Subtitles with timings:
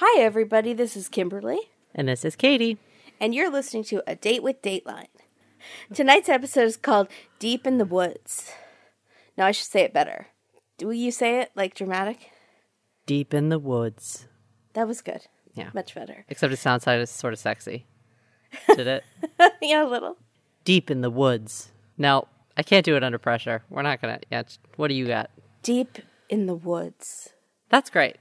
[0.00, 0.72] Hi, everybody.
[0.72, 1.58] This is Kimberly,
[1.94, 2.78] And this is Katie.
[3.20, 5.06] and you're listening to A Date with Dateline.
[5.92, 8.52] Tonight's episode is called Deep in the Woods.
[9.36, 10.28] No, I should say it better.
[10.78, 12.30] Do you say it like dramatic?
[13.06, 14.26] Deep in the woods.
[14.74, 15.22] That was good.
[15.54, 15.70] Yeah.
[15.74, 16.24] Much better.
[16.28, 17.86] Except it sounds like it's sort of sexy.
[18.76, 19.04] Did it?
[19.60, 20.16] yeah, a little.
[20.64, 21.70] Deep in the woods.
[21.96, 23.62] No, I can't do it under pressure.
[23.70, 24.20] We're not gonna.
[24.30, 24.40] Yeah.
[24.40, 25.30] it's- What do you got?
[25.62, 27.30] Deep in the Woods.
[27.70, 28.16] That's great.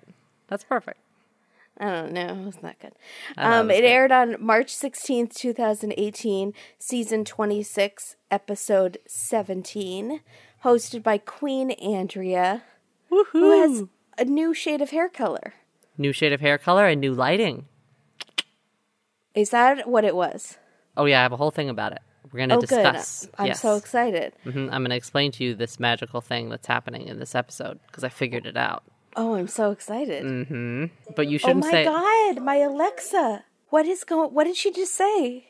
[0.48, 1.00] That's perfect.
[1.80, 2.28] I don't know.
[2.42, 2.94] It was not good.
[3.32, 3.86] It Um, it good.
[3.86, 10.22] aired on March 16th, 2018, season 26, episode 17,
[10.64, 12.64] hosted by Queen Andrea,
[13.12, 13.26] Woohoo!
[13.32, 13.84] who has
[14.18, 15.54] a new shade of hair color.
[15.98, 17.66] new shade of hair color and new lighting.
[19.34, 20.58] Is that what it was?
[20.96, 22.00] Oh yeah, I have a whole thing about it.
[22.32, 23.26] We're gonna oh, discuss.
[23.28, 23.36] good.
[23.38, 23.62] I'm yes.
[23.62, 24.34] so excited.
[24.46, 28.04] Mhm, I'm gonna explain to you this magical thing that's happening in this episode because
[28.04, 28.84] I figured it out.
[29.18, 30.24] Oh, I'm so excited.
[30.24, 30.86] Mm-hmm.
[31.16, 31.86] But you shouldn't say.
[31.88, 32.36] Oh my say.
[32.36, 33.44] god, my Alexa.
[33.70, 35.48] What is going What did she just say?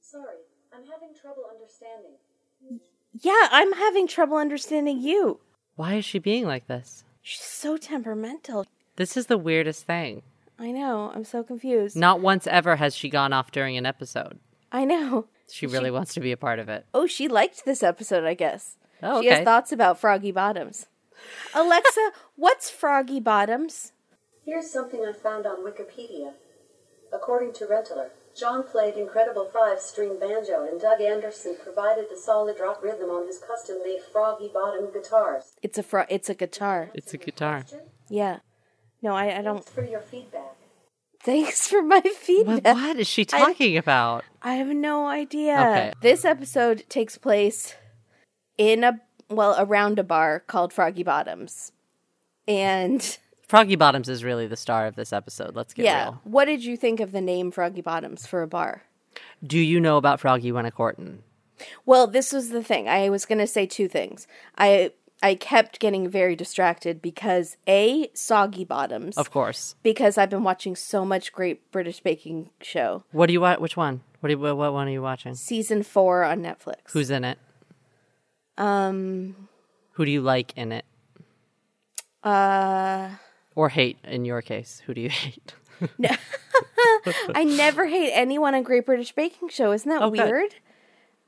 [0.00, 0.38] Sorry,
[0.72, 2.12] I'm having trouble understanding.
[3.20, 5.40] Yeah, I'm having trouble understanding you.
[5.76, 7.04] Why is she being like this?
[7.22, 8.66] She's so temperamental.
[8.96, 10.22] This is the weirdest thing.
[10.58, 11.12] I know.
[11.14, 11.96] I'm so confused.
[11.96, 14.38] Not once ever has she gone off during an episode.
[14.72, 15.26] I know.
[15.50, 16.86] She really wants to be a part of it.
[16.94, 18.76] Oh, she liked this episode, I guess.
[19.02, 19.28] Oh, okay.
[19.28, 20.86] She has thoughts about Froggy Bottoms.
[21.54, 23.92] Alexa, what's Froggy Bottoms?
[24.44, 26.32] Here's something I found on Wikipedia.
[27.12, 32.56] According to Rentler, John played incredible five string banjo and Doug Anderson provided the solid
[32.60, 35.54] rock rhythm on his custom made froggy bottom guitars.
[35.62, 36.90] It's a fro- it's a guitar.
[36.94, 37.64] It's a guitar.
[38.10, 38.40] Yeah.
[39.00, 39.58] No, I, I don't.
[39.64, 40.56] Thanks for your feedback.
[41.22, 42.74] Thanks for my What, feedback.
[42.74, 44.24] what is she talking about?
[44.42, 45.52] I have no idea.
[45.54, 45.92] Okay.
[46.02, 47.76] This episode takes place
[48.58, 51.72] in a well around a bar called Froggy Bottoms,
[52.46, 55.54] and Froggy Bottoms is really the star of this episode.
[55.54, 56.04] Let's get yeah.
[56.04, 56.20] real.
[56.24, 58.82] What did you think of the name Froggy Bottoms for a bar?
[59.46, 61.22] Do you know about Froggy Went a Courting?
[61.86, 62.88] Well, this was the thing.
[62.88, 64.26] I was going to say two things.
[64.58, 64.92] I
[65.22, 69.16] I kept getting very distracted because a soggy bottoms.
[69.16, 69.74] Of course.
[69.82, 73.60] because I've been watching so much Great British Baking Show What do you watch?
[73.60, 74.02] Which one?
[74.20, 75.34] What, do you, what, what one are you watching?
[75.34, 76.90] season four on Netflix.
[76.92, 77.38] Who's in it?
[78.58, 79.48] Um
[79.92, 80.84] Who do you like in it?
[82.22, 83.10] uh
[83.54, 84.82] Or hate in your case?
[84.86, 85.54] Who do you hate?
[85.98, 86.10] no,
[87.34, 89.72] I never hate anyone on Great British Baking Show.
[89.72, 90.12] Isn't that good.
[90.12, 90.54] weird?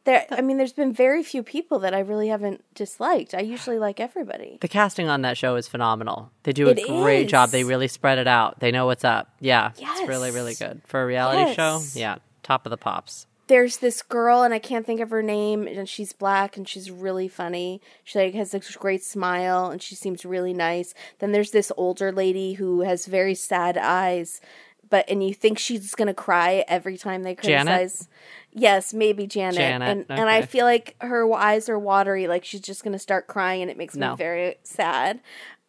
[0.05, 3.35] There, I mean, there's been very few people that I really haven't disliked.
[3.35, 4.57] I usually like everybody.
[4.61, 6.31] The casting on that show is phenomenal.
[6.45, 7.51] They do a It great job.
[7.51, 8.61] They really spread it out.
[8.61, 9.35] They know what's up.
[9.41, 11.83] Yeah, it's really, really good for a reality show.
[11.95, 13.27] Yeah, top of the pops.
[13.49, 16.91] There's this girl, and I can't think of her name, and she's black, and she's
[16.91, 17.81] really funny.
[18.03, 20.95] She like has this great smile, and she seems really nice.
[21.21, 24.41] Then there's this older lady who has very sad eyes,
[24.89, 27.67] but and you think she's gonna cry every time they Janet?
[27.67, 28.09] criticize.
[28.53, 29.57] Yes, maybe Janet.
[29.59, 33.27] Janet, And and I feel like her eyes are watery, like she's just gonna start
[33.29, 34.11] crying, and it makes No.
[34.13, 35.21] me very sad.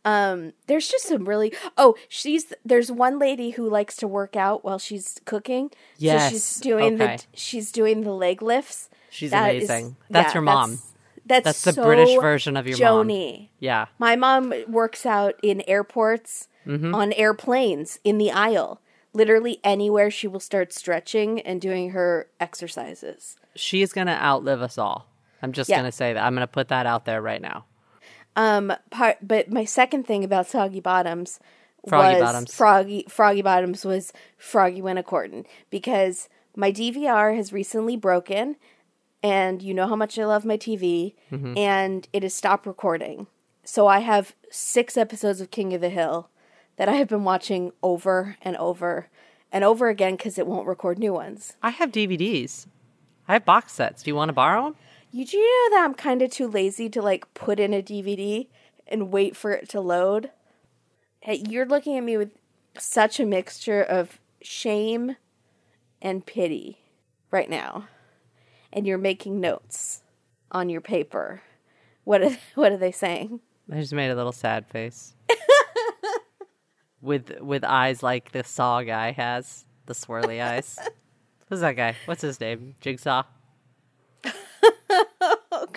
[0.05, 4.63] Um, there's just some really oh, she's there's one lady who likes to work out
[4.63, 5.69] while she's cooking.
[5.71, 7.17] so Yes, she's doing okay.
[7.17, 8.89] the she's doing the leg lifts.
[9.09, 9.95] She's That is- amazing.
[10.09, 10.79] That's yeah, your mom.
[11.25, 13.47] That's That's the so British version of your mom.
[13.59, 13.87] Yeah.
[13.99, 16.93] My mom works out in airports, Mm-hmm.
[16.95, 18.81] on airplanes, in the aisle.
[19.13, 23.35] Literally anywhere she will start stretching and doing her exercises.
[23.55, 25.07] She is going to outlive us all.
[25.41, 25.77] I'm just Yeah.
[25.77, 26.23] going to say that.
[26.23, 27.65] I'm going to put that out there right now.
[28.37, 31.39] Um, part, but my second thing about Soggy Bottoms
[31.87, 32.53] Froggy was Bottoms.
[32.55, 38.55] Froggy Froggy Bottoms was Froggy Went a Courting because my DVR has recently broken,
[39.23, 41.57] and you know how much I love my TV, Mm-hmm.
[41.57, 43.27] and it has stopped recording.
[43.63, 46.29] So I have six episodes of King of the Hill
[46.77, 49.07] that I have been watching over and over
[49.51, 51.55] and over again because it won't record new ones.
[51.63, 52.67] I have DVDs.
[53.27, 54.03] I have box sets.
[54.03, 54.75] Do you want to borrow them?
[55.11, 57.81] You do you know that I'm kind of too lazy to like put in a
[57.81, 58.47] DVD
[58.87, 60.31] and wait for it to load?
[61.21, 62.31] Hey, you're looking at me with
[62.77, 65.15] such a mixture of shame
[66.01, 66.79] and pity
[67.31, 67.87] right now.
[68.71, 70.01] And you're making notes
[70.51, 71.41] on your paper.
[72.03, 73.39] What are, what are they saying?
[73.71, 75.13] I just made a little sad face.
[77.01, 80.77] with with eyes like the Saw guy has, the swirly eyes.
[81.49, 81.95] Who's that guy?
[82.05, 82.75] What's his name?
[82.81, 83.23] Jigsaw.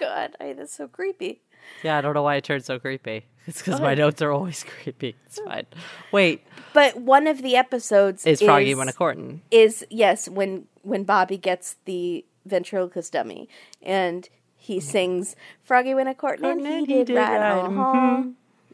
[0.00, 1.42] God, I, that's so creepy.
[1.82, 3.26] Yeah, I don't know why it turned so creepy.
[3.46, 5.16] It's because my notes are always creepy.
[5.26, 5.66] It's fine.
[6.12, 6.44] Wait,
[6.74, 9.40] But one of the episodes is Froggy Went a Courting?
[9.50, 13.48] is yes when when Bobby gets the ventriloquist dummy
[13.82, 14.88] and he mm-hmm.
[14.88, 16.60] sings Froggy Went a Courting mm-hmm.
[16.60, 16.66] mm-hmm.
[16.66, 17.92] uh, and he did right on uh-huh.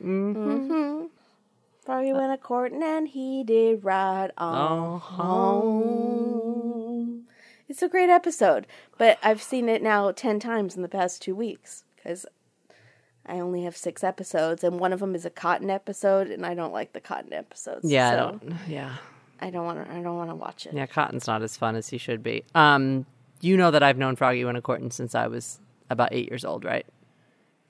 [0.01, 1.11] home.
[1.87, 6.76] Froggy went a courting and he did ride on Oh, home.
[7.69, 8.67] It's a great episode,
[8.97, 12.25] but I've seen it now 10 times in the past two weeks because
[13.27, 16.55] I only have six episodes, and one of them is a cotton episode, and I
[16.55, 17.91] don't like the cotton episodes.
[17.91, 18.55] Yeah, I don't.
[18.69, 18.95] Yeah,
[19.41, 19.93] I don't want to.
[19.93, 20.75] I don't want to watch it.
[20.75, 20.87] yeah.
[20.87, 22.45] Cotton's not as fun as he should be.
[22.55, 23.05] Um,
[23.41, 25.59] you know that I've known Froggy Wintercorton since I was
[25.91, 26.87] about eight years old, right?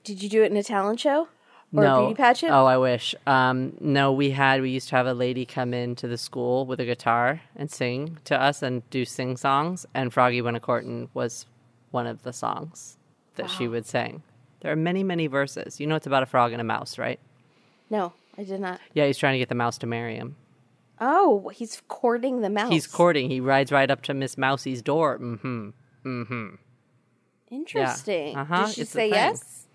[0.03, 1.27] Did you do it in a talent show
[1.73, 2.05] or no.
[2.05, 2.51] beauty pageant?
[2.51, 3.13] Oh, I wish.
[3.25, 4.61] Um, no, we had.
[4.61, 8.17] We used to have a lady come into the school with a guitar and sing
[8.25, 9.85] to us and do sing songs.
[9.93, 11.45] And Froggy Wintercorton was
[11.91, 12.97] one of the songs
[13.35, 14.23] that she would sing.
[14.61, 15.79] There are many, many verses.
[15.79, 17.19] You know, it's about a frog and a mouse, right?
[17.89, 18.79] No, I did not.
[18.93, 20.35] Yeah, he's trying to get the mouse to marry him.
[20.99, 22.71] Oh, he's courting the mouse.
[22.71, 23.29] He's courting.
[23.29, 25.19] He rides right up to Miss Mousie's door.
[25.19, 25.69] Mm-hmm.
[26.05, 26.55] Mm-hmm.
[27.51, 28.35] Interesting.
[28.35, 29.66] Uh-huh, Did she it's say yes?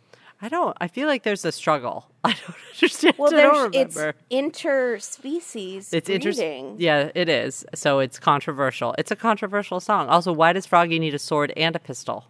[0.45, 0.77] I don't.
[0.81, 2.11] I feel like there's a struggle.
[2.25, 3.15] I don't understand.
[3.17, 3.97] Well, don't it's
[4.31, 6.77] interspecies It's interesting.
[6.79, 7.65] Yeah, it is.
[7.75, 8.95] So it's controversial.
[8.99, 10.09] It's a controversial song.
[10.09, 12.27] Also, why does Froggy need a sword and a pistol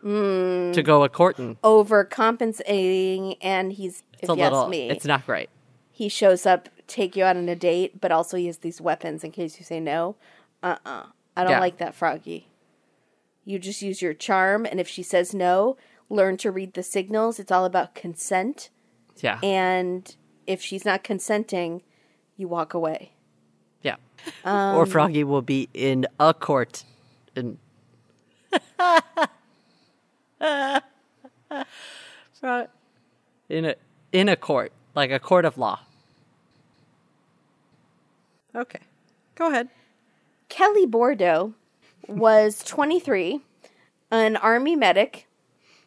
[0.00, 0.70] Hmm.
[0.72, 1.58] to go a courting?
[1.64, 4.60] Overcompensating, and he's It's if a you little.
[4.62, 5.50] ask me, It's not great.
[5.90, 9.24] he shows up, take you out on a date, but also he has these weapons
[9.24, 10.16] in case you say no.
[10.62, 11.02] Uh uh
[11.36, 11.60] I don't Yeah.
[11.60, 12.46] like that, Froggy.
[13.44, 15.76] You just use your charm, and if she says no,
[16.10, 17.38] learn to read the signals.
[17.38, 18.68] It's all about consent.
[19.22, 19.38] Yeah.
[19.42, 20.14] And
[20.46, 21.82] if she's not consenting,
[22.36, 23.12] you walk away.
[23.82, 23.96] yeah.
[24.44, 26.84] Um, or Froggy will be in a court.
[27.34, 27.56] In.
[33.48, 33.74] In a
[34.12, 35.80] in a court, like a court of law.
[38.54, 38.80] Okay,
[39.34, 39.68] go ahead.
[40.48, 41.54] Kelly Bordeaux
[42.08, 43.40] was 23,
[44.10, 45.26] an Army medic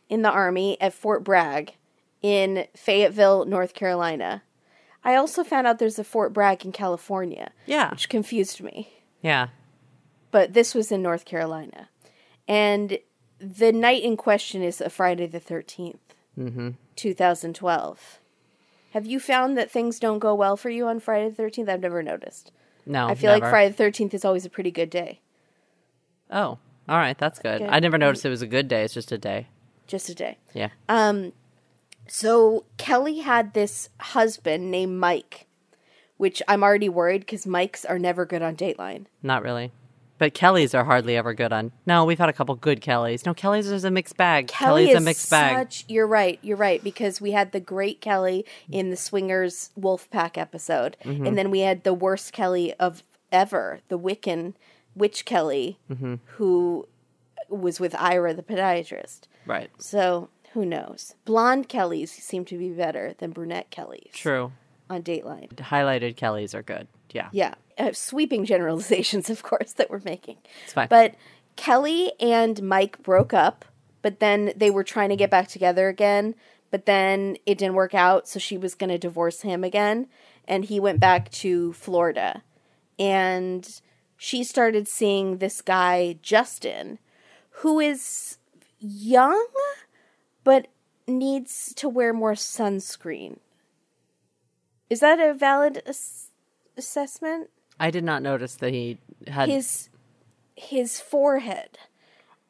[0.10, 1.74] in the Army at Fort Bragg
[2.22, 4.44] in Fayetteville, North Carolina.
[5.04, 8.94] I also found out there's a Fort Bragg in California, Yeah, which confused me.
[9.22, 9.48] yeah.
[10.32, 11.90] But this was in North Carolina.
[12.48, 12.98] And
[13.40, 15.98] the night in question is a Friday the 13th,
[16.40, 16.70] Mm-hmm.
[16.96, 18.20] 2012.
[18.94, 21.70] Have you found that things don't go well for you on Friday the 13th?
[21.70, 22.52] I've never noticed.
[22.86, 23.46] No, I feel never.
[23.46, 25.20] like Friday the 13th is always a pretty good day.
[26.32, 26.58] Oh,
[26.90, 27.60] all right, that's good.
[27.60, 27.70] Good.
[27.70, 28.84] I never noticed it was a good day.
[28.84, 29.48] It's just a day.
[29.88, 30.38] Just a day.
[30.54, 30.70] Yeah.
[30.90, 31.34] Um,
[32.08, 35.48] so Kelly had this husband named Mike,
[36.18, 39.06] which I'm already worried because Mikes are never good on Dateline.
[39.22, 39.72] Not really.
[40.20, 41.72] But Kellys are hardly ever good on.
[41.86, 43.26] No, we've had a couple good Kellys.
[43.26, 44.48] No, Kellys is a mixed bag.
[44.48, 45.58] Kelly Kelly's is a mixed bag.
[45.58, 45.86] such.
[45.90, 46.40] You're right.
[46.42, 51.26] You're right because we had the great Kelly in the Swingers Wolfpack episode, Mm-hmm.
[51.26, 54.54] and then we had the worst Kelly of ever, the Wiccan
[54.96, 56.16] witch Kelly, Mm-hmm.
[56.38, 56.88] who
[57.50, 59.22] was with Ira, the podiatrist.
[59.46, 59.70] Right.
[59.78, 61.16] So who knows?
[61.26, 64.52] Blonde Kellys seem to be better than brunette Kellys True.
[64.90, 65.54] on Dateline.
[65.56, 66.88] Highlighted Kellys are good.
[67.12, 67.30] Yeah.
[67.32, 70.38] Yeah, uh, sweeping generalizations, of course, that we're making.
[70.64, 70.88] It's fine.
[70.90, 71.16] But
[71.56, 73.66] Kelly and Mike broke up,
[74.02, 76.36] but then they were trying to get back together again,
[76.72, 80.08] but then it didn't work out, so she was going to divorce him again,
[80.48, 82.44] and he went back to Florida.
[83.00, 83.82] And
[84.18, 87.00] she started seeing this guy, Justin,
[87.58, 88.38] who is
[88.84, 89.46] young,
[90.44, 90.68] but
[91.08, 93.38] needs to wear more sunscreen.
[94.90, 96.30] Is that a valid ass-
[96.78, 97.50] assessment?
[97.80, 98.98] I did not notice that he
[99.28, 99.50] had.
[99.50, 99.90] His
[100.56, 101.80] his forehead.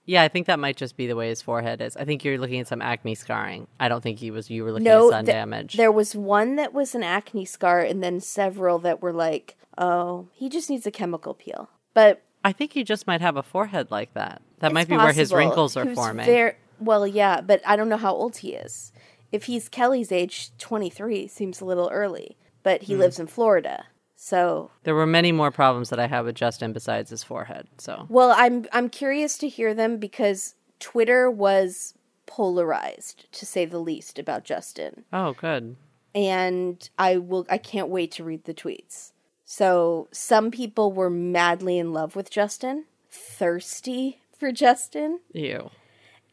[0.06, 1.96] yeah, I think that might just be the way his forehead is.
[1.96, 3.68] I think you're looking at some acne scarring.
[3.80, 4.50] I don't think he was.
[4.50, 5.78] You were looking No, at sun th- damage.
[5.78, 10.28] there was one that was an acne scar, and then several that were like, "Oh,
[10.34, 13.90] he just needs a chemical peel." But I think he just might have a forehead
[13.90, 14.42] like that.
[14.64, 15.38] That it's might be where his possible.
[15.38, 16.26] wrinkles He are was forming.
[16.26, 18.94] ver- well, yeah, but I don't know how old he is.
[19.30, 23.02] If he's Kelly's age, twenty three seems a little early, but he hmm.
[23.02, 27.10] lives in Florida, so There were many more problems that I had with Justin besides
[27.10, 27.68] his forehead.
[27.78, 31.94] So Well, I'm I'm curious to hear them because Twitter was
[32.26, 35.04] polarized to say the least about Justin.
[35.12, 35.76] oh, good.
[36.16, 39.12] And I will I can't wait to read the tweets.
[39.44, 45.70] So, some people were madly in love with Justin, thirsty for Justin, Ew.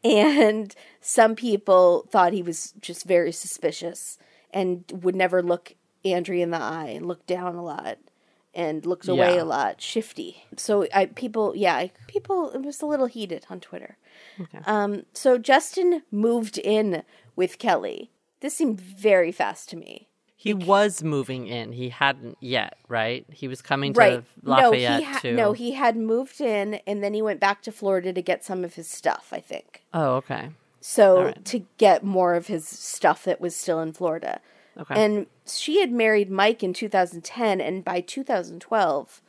[0.03, 4.17] and some people thought he was just very suspicious
[4.53, 7.97] and would never look Andrea in the eye and looked down a lot
[8.53, 9.43] and looked away Yeah.
[9.43, 10.43] a lot, shifty.
[10.57, 13.97] So I people yeah, I, people it was a little heated on Twitter.
[14.41, 14.59] Okay.
[14.65, 17.03] Um so Justin moved in
[17.37, 18.11] with Kelly.
[18.41, 20.09] This seemed very fast to me.
[20.41, 21.71] He was moving in.
[21.71, 23.27] He hadn't yet, right?
[23.31, 24.23] He was coming to right.
[24.41, 25.33] No, Lafayette he ha- to.
[25.33, 28.63] no, he had moved in and then he went back to Florida to get some
[28.63, 29.83] of his stuff, I think.
[29.93, 30.49] Oh, okay.
[30.79, 31.45] So right.
[31.45, 34.41] to get more of his stuff that was still in Florida.
[34.79, 35.05] Okay.
[35.05, 39.21] And she had married Mike in 2010, and by 2012,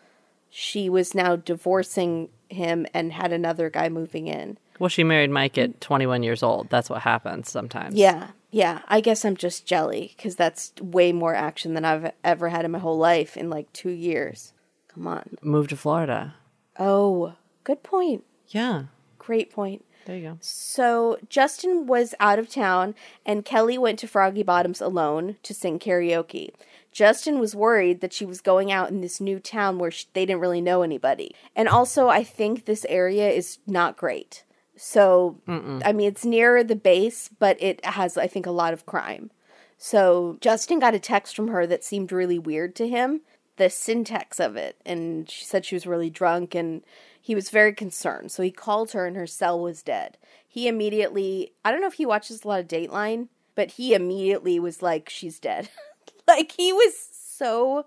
[0.49, 4.57] she was now divorcing him and had another guy moving in.
[4.79, 6.71] Well, she married Mike at 21 years old.
[6.71, 7.97] That's what happens sometimes.
[7.97, 8.83] Yeah, yeah.
[8.87, 12.71] I guess I'm just jelly because that's way more action than I've ever had in
[12.71, 14.53] my whole life in like two years.
[14.87, 15.39] Come on.
[15.43, 16.35] Move to Florida.
[16.79, 18.25] Oh, good point.
[18.49, 18.85] Yeah.
[19.19, 19.85] Great point.
[20.05, 20.39] There you go.
[20.41, 22.95] So Justin was out of town,
[23.25, 26.51] and Kelly went to Froggy Bottoms alone to sing karaoke.
[26.91, 30.27] Justin was worried that she was going out in this new town where sh they
[30.27, 31.35] didn't really know anybody.
[31.57, 34.45] And also, I think this area is not great.
[34.85, 38.85] So, I mean, it's near the base, but it has, I think, a lot of
[38.85, 39.31] crime.
[39.79, 43.21] So, Justin got a text from her that seemed really weird to him,
[43.59, 44.81] the syntax of it.
[44.85, 46.83] And she said she was really drunk and
[47.21, 48.33] he was very concerned.
[48.33, 50.19] So, he called her and her cell was dead.
[50.49, 54.59] He immediately, I don't know if he watches a lot of Dateline, but he immediately
[54.59, 55.69] was like, she's dead.
[56.27, 57.87] like, he was so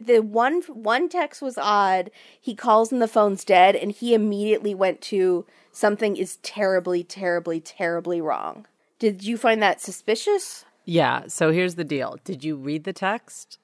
[0.00, 2.10] the one one text was odd.
[2.40, 7.60] He calls and the phone's dead, and he immediately went to something is terribly, terribly,
[7.60, 8.66] terribly wrong.
[8.98, 10.64] Did you find that suspicious?
[10.84, 11.24] Yeah.
[11.28, 12.18] So here's the deal.
[12.24, 13.58] Did you read the text?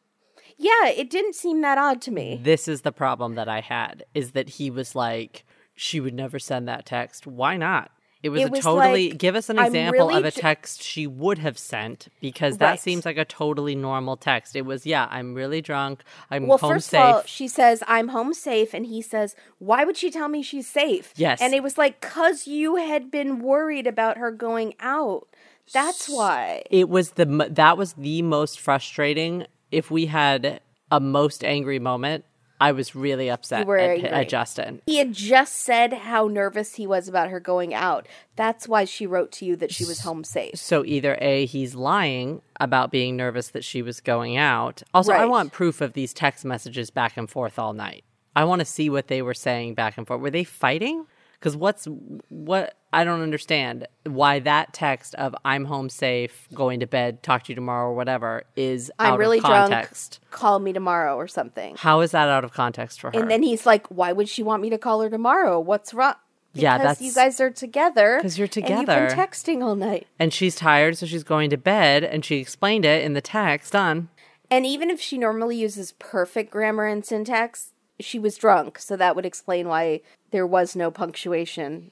[0.57, 2.41] Yeah, it didn't seem that odd to me.
[2.43, 5.45] This is the problem that I had is that he was like,
[5.77, 7.27] she would never send that text.
[7.27, 7.93] Why not?
[8.23, 10.83] It was It a was totally like, give us an example really of a text
[10.83, 12.81] she would have sent because that Right.
[12.81, 14.57] seems like a totally normal text.
[14.57, 16.03] It was, yeah, I'm really drunk.
[16.31, 17.01] I'm Well, home first safe.
[17.01, 18.75] of all, she says, I'm home safe.
[18.75, 21.13] And he says, Why would she tell me she's safe?
[21.17, 21.41] Yes.
[21.41, 25.29] And it was like, Because you had been worried about her going out.
[25.73, 26.63] That's why.
[26.71, 29.47] it was the that was the most frustrating.
[29.71, 30.61] If we had
[30.91, 32.25] a most angry moment,
[32.61, 34.83] I was really upset were at, at Justin.
[34.87, 38.09] He had just said how nervous he was about her going out.
[38.37, 40.57] That's why she wrote to you that she was home safe.
[40.57, 44.83] So either A, he's lying about being nervous that she was going out.
[44.95, 48.05] Also, I want proof of these text messages back and forth all night.
[48.35, 50.21] I want to see what they were saying back and forth.
[50.21, 51.07] Were they fighting?
[51.35, 51.87] Because what's
[52.29, 57.45] what I don't understand why that text of "I'm home safe, going to bed, talk
[57.45, 60.21] to you tomorrow" or whatever is I'm out really of context.
[60.23, 60.31] drunk.
[60.33, 61.77] Call me tomorrow or something.
[61.77, 63.19] How is that out of context for her?
[63.21, 65.61] And then he's like, "Why would she want me to call her tomorrow?
[65.61, 66.15] What's wrong?"
[66.55, 68.17] Yeah, Because that's- you guys are together.
[68.17, 69.07] Because you're And you've together.
[69.09, 70.07] been texting all night.
[70.19, 73.73] and she's tired, so she's going to bed, and she explained it in the text.
[73.75, 74.09] Done.
[74.51, 79.15] And even if she normally uses perfect grammar and syntax, she was drunk, so that
[79.15, 81.91] would explain why there was no punctuation.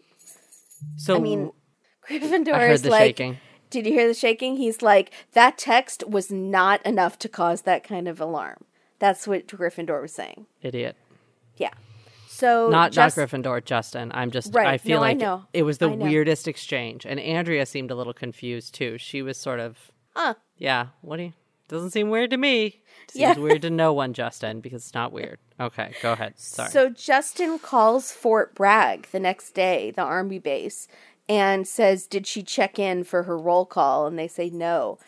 [0.96, 1.52] So I mean,
[2.08, 3.38] Gryffindor I heard is the like, shaking.
[3.70, 4.56] Did you hear the shaking?
[4.56, 8.64] He's like, that text was not enough to cause that kind of alarm.
[8.98, 10.46] That's what Gryffindor was saying.
[10.62, 10.96] idiot.
[11.56, 11.70] Yeah.
[12.28, 14.10] So not just, not Gryffindor, Justin.
[14.14, 14.66] I'm just Right.
[14.66, 15.44] I feel No, I like know.
[15.54, 17.06] it was the weirdest exchange.
[17.06, 18.98] And Andrea seemed a little confused too.
[18.98, 20.34] She was sort of Huh.
[20.58, 21.32] yeah, what do you
[21.68, 22.80] doesn't seem weird to me.
[23.08, 23.38] Seems Yeah.
[23.38, 25.38] weird to no one, Justin, because it's not weird.
[25.60, 26.34] Okay, go ahead.
[26.38, 26.70] Sorry.
[26.70, 30.88] So Justin calls Fort Bragg the next day, the army base,
[31.28, 34.98] and says, "Did she check in for her roll call?" And they say no.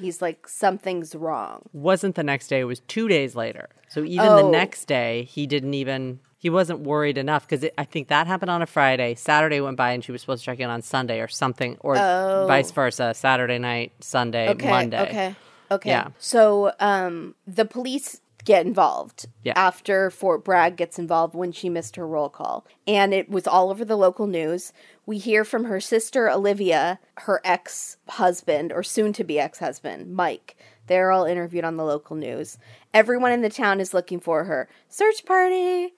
[0.00, 3.68] He's like, "Something's wrong." wasn't the next day, it was 2 days later.
[3.88, 4.36] So even Oh.
[4.44, 8.50] the next day, he didn't even he wasn't worried enough because I think that happened
[8.52, 9.16] on a Friday.
[9.16, 11.96] Saturday went by and she was supposed to check in on Sunday or something, or
[11.98, 12.44] oh.
[12.46, 13.12] vice versa.
[13.14, 14.52] Saturday night, Sunday, Oh.
[14.52, 14.70] Okay.
[14.70, 15.02] Monday.
[15.02, 15.36] Okay.
[15.70, 15.90] Okay.
[15.90, 16.08] Yeah.
[16.18, 19.52] So um, the police get involved Yeah.
[19.56, 22.64] after Fort Bragg gets involved when she missed her roll call.
[22.86, 24.72] And it was all over the local news.
[25.04, 30.14] We hear from her sister Olivia, her ex husband, or soon to be ex husband,
[30.14, 30.56] Mike.
[30.86, 32.56] They're all interviewed on the local news.
[32.94, 34.68] Everyone in the town is looking for her.
[34.88, 35.92] Search party!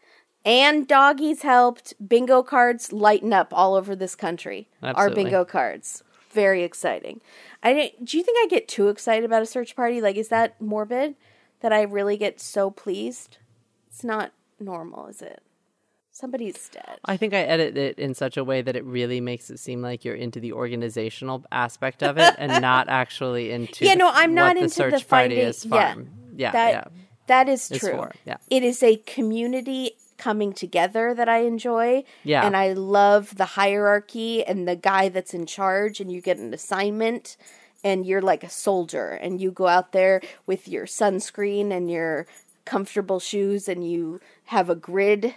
[0.45, 1.95] And doggies helped.
[2.09, 4.69] Bingo cards lighten up all over this country.
[4.83, 6.03] Our bingo cards.
[6.30, 7.20] Very exciting.
[7.62, 10.00] I didn't, do you think I get too excited about a search party?
[10.00, 11.16] Like, is that morbid
[11.60, 13.38] that I really get so pleased?
[13.88, 15.42] It's not normal, is it?
[16.12, 16.99] Somebody's dead.
[17.04, 19.80] I think I edit it in such a way that it really makes it seem
[19.80, 24.10] like you're into the organizational aspect of it and not actually into yeah, the- no,
[24.12, 26.10] I'm not the into search the party is yeah, farm.
[26.37, 26.84] Yeah, that yeah.
[27.28, 27.92] that is true.
[27.92, 28.37] for, yeah.
[28.50, 32.05] It is a community coming together that I enjoy.
[32.23, 32.47] Yeah.
[32.47, 36.53] and I love the hierarchy and the guy that's in charge, and you get an
[36.55, 37.37] assignment.
[37.83, 42.27] And you're like a soldier, and you go out there with your sunscreen and your
[42.67, 45.35] comfortable shoes, and you have a grid,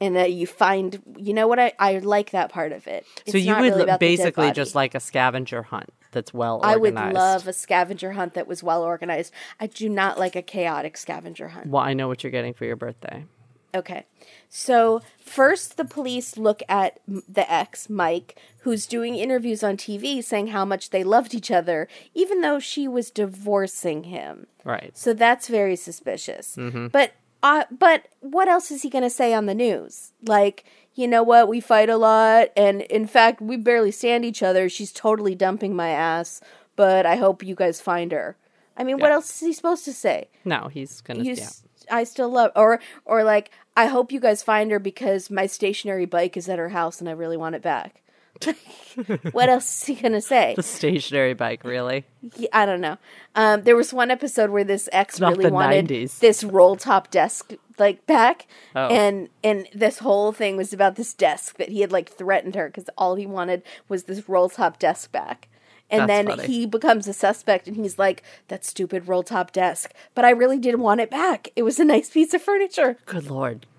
[0.00, 1.00] and that you find.
[1.16, 1.60] You know what?
[1.60, 3.06] I, I like that part of it.
[3.28, 6.32] So you would really lo- about the dead basically just like a scavenger hunt that's
[6.32, 9.32] well I would love a scavenger hunt that was well organized.
[9.60, 11.66] I do not like a chaotic scavenger hunt.
[11.66, 13.26] Well, I know what you're getting for your birthday.
[13.74, 14.06] Okay.
[14.48, 20.48] So first, the police look at the ex, Mike, who's doing interviews on TV saying
[20.48, 24.46] how much they loved each other, even though she was divorcing him.
[24.64, 24.96] Right.
[24.96, 26.56] So that's very suspicious.
[26.56, 26.88] Mm-hmm.
[26.88, 27.12] But
[27.42, 30.12] uh, but what else is he going to say on the news?
[30.26, 30.64] Like,
[30.94, 31.46] you know what?
[31.46, 34.70] We fight a lot, and in fact, we barely stand each other.
[34.70, 36.40] She's totally dumping my ass,
[36.74, 38.38] but I hope you guys find her.
[38.78, 40.28] I mean, what else is he supposed to say?
[40.44, 41.22] No, he's gonna.
[41.22, 41.50] You, yeah.
[41.90, 46.06] I still love, or or like, I hope you guys find her because my stationary
[46.06, 48.00] bike is at her house and I really want it back.
[49.32, 50.54] what else is he gonna say?
[50.56, 52.04] The stationary bike, really?
[52.36, 52.98] Yeah, I don't know.
[53.36, 56.18] Um, there was one episode where this ex really wanted 90s.
[56.18, 58.88] this roll top desk like back, Oh.
[58.88, 62.66] and and this whole thing was about this desk that he had like threatened her
[62.68, 65.48] because all he wanted was this roll top desk back.
[65.90, 66.46] And That's then funny.
[66.46, 70.58] he becomes a suspect, and he's like, "That stupid roll top desk." But I really
[70.58, 71.50] did want it back.
[71.56, 72.96] It was a nice piece of furniture.
[73.06, 73.66] Good lord.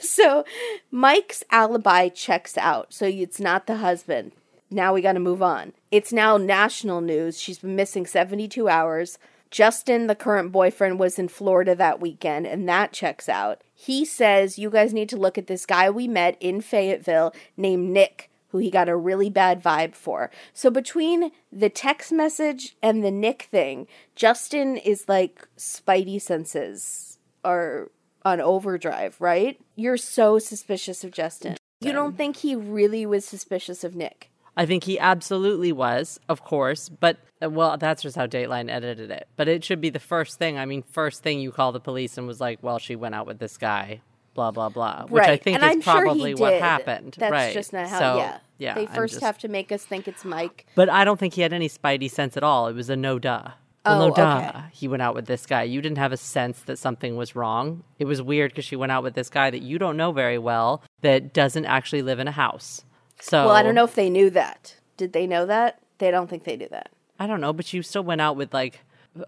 [0.00, 0.44] So
[0.90, 2.92] Mike's alibi checks out.
[2.92, 4.32] So it's not the husband.
[4.70, 5.72] Now we got to move on.
[5.90, 7.40] It's now national news.
[7.40, 9.18] She's been missing 72 hours.
[9.50, 13.62] Justin, the current boyfriend, was in Florida that weekend, and that checks out.
[13.74, 17.88] He says, You guys need to look at this guy we met in Fayetteville named
[17.90, 20.30] Nick, who he got a really bad vibe for.
[20.52, 27.90] So between the text message and the Nick thing, Justin is like Spidey senses are
[28.24, 29.60] on overdrive, right?
[29.76, 31.56] You're so suspicious of Justin.
[31.80, 34.30] You don't think he really was suspicious of Nick?
[34.56, 39.08] I think he absolutely was, of course, but uh, well, that's just how Dateline edited
[39.12, 39.28] it.
[39.36, 40.58] But it should be the first thing.
[40.58, 43.28] I mean, first thing you call the police and was like, "Well, she went out
[43.28, 44.00] with this guy."
[44.38, 46.62] Blah blah blah, which I think and is I'm sure probably he what did.
[46.62, 47.16] happened.
[47.18, 47.52] That's right.
[47.52, 47.98] just not how.
[47.98, 48.38] So, yeah.
[48.58, 48.74] yeah.
[48.74, 50.64] They first just- have to make us think it's Mike.
[50.76, 52.68] But I don't think he had any spidey sense at all.
[52.68, 53.48] It was a no duh.
[53.84, 54.44] Well, Oh, no duh.
[54.54, 54.60] okay.
[54.72, 55.64] He went out with this guy.
[55.64, 57.82] You didn't have a sense that something was wrong.
[57.98, 60.38] It was weird because she went out with this guy that you don't know very
[60.38, 62.84] well that doesn't actually live in a house.
[63.20, 64.76] So Well, I don't know if they knew that.
[64.96, 65.80] Did they know that?
[65.98, 66.90] They don't think they knew that.
[67.18, 68.82] I don't know, but you still went out with like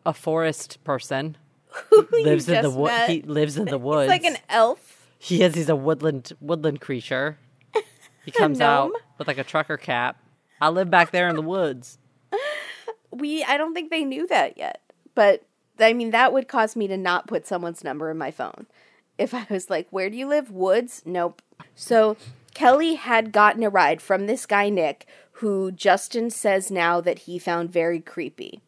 [0.07, 1.37] a forest person.
[1.91, 3.09] Who lives in the met.
[3.11, 4.11] He lives in the woods.
[4.13, 5.00] It's like an elf.
[5.23, 5.55] He is.
[5.55, 7.39] He's a woodland woodland creature.
[8.25, 10.17] He comes out with like a trucker cap.
[10.63, 11.99] I live back there in the woods.
[13.13, 14.83] We I don't think they knew that yet.
[15.17, 15.43] But
[15.81, 18.67] I mean that would cause me to not put someone's number in my phone.
[19.19, 21.03] If I was like, "Where do you live?" Woods?
[21.05, 21.43] Nope.
[21.75, 22.17] So
[22.55, 27.37] Kelly had gotten a ride from this guy Nick, who Justin says now that he
[27.37, 28.61] found very creepy.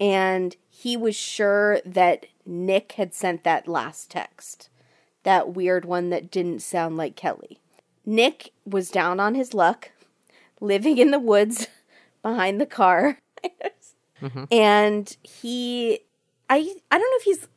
[0.00, 4.70] And he was sure that Nick had sent that last text.
[5.24, 7.58] That weird one that didn't sound like Kelly.
[8.06, 9.90] Nick was down on his luck,
[10.60, 11.66] living in the woods
[12.22, 13.18] behind the car.
[14.20, 14.44] Mm-hmm.
[14.50, 16.00] And he
[16.48, 16.56] I
[16.90, 17.48] I don't know if he's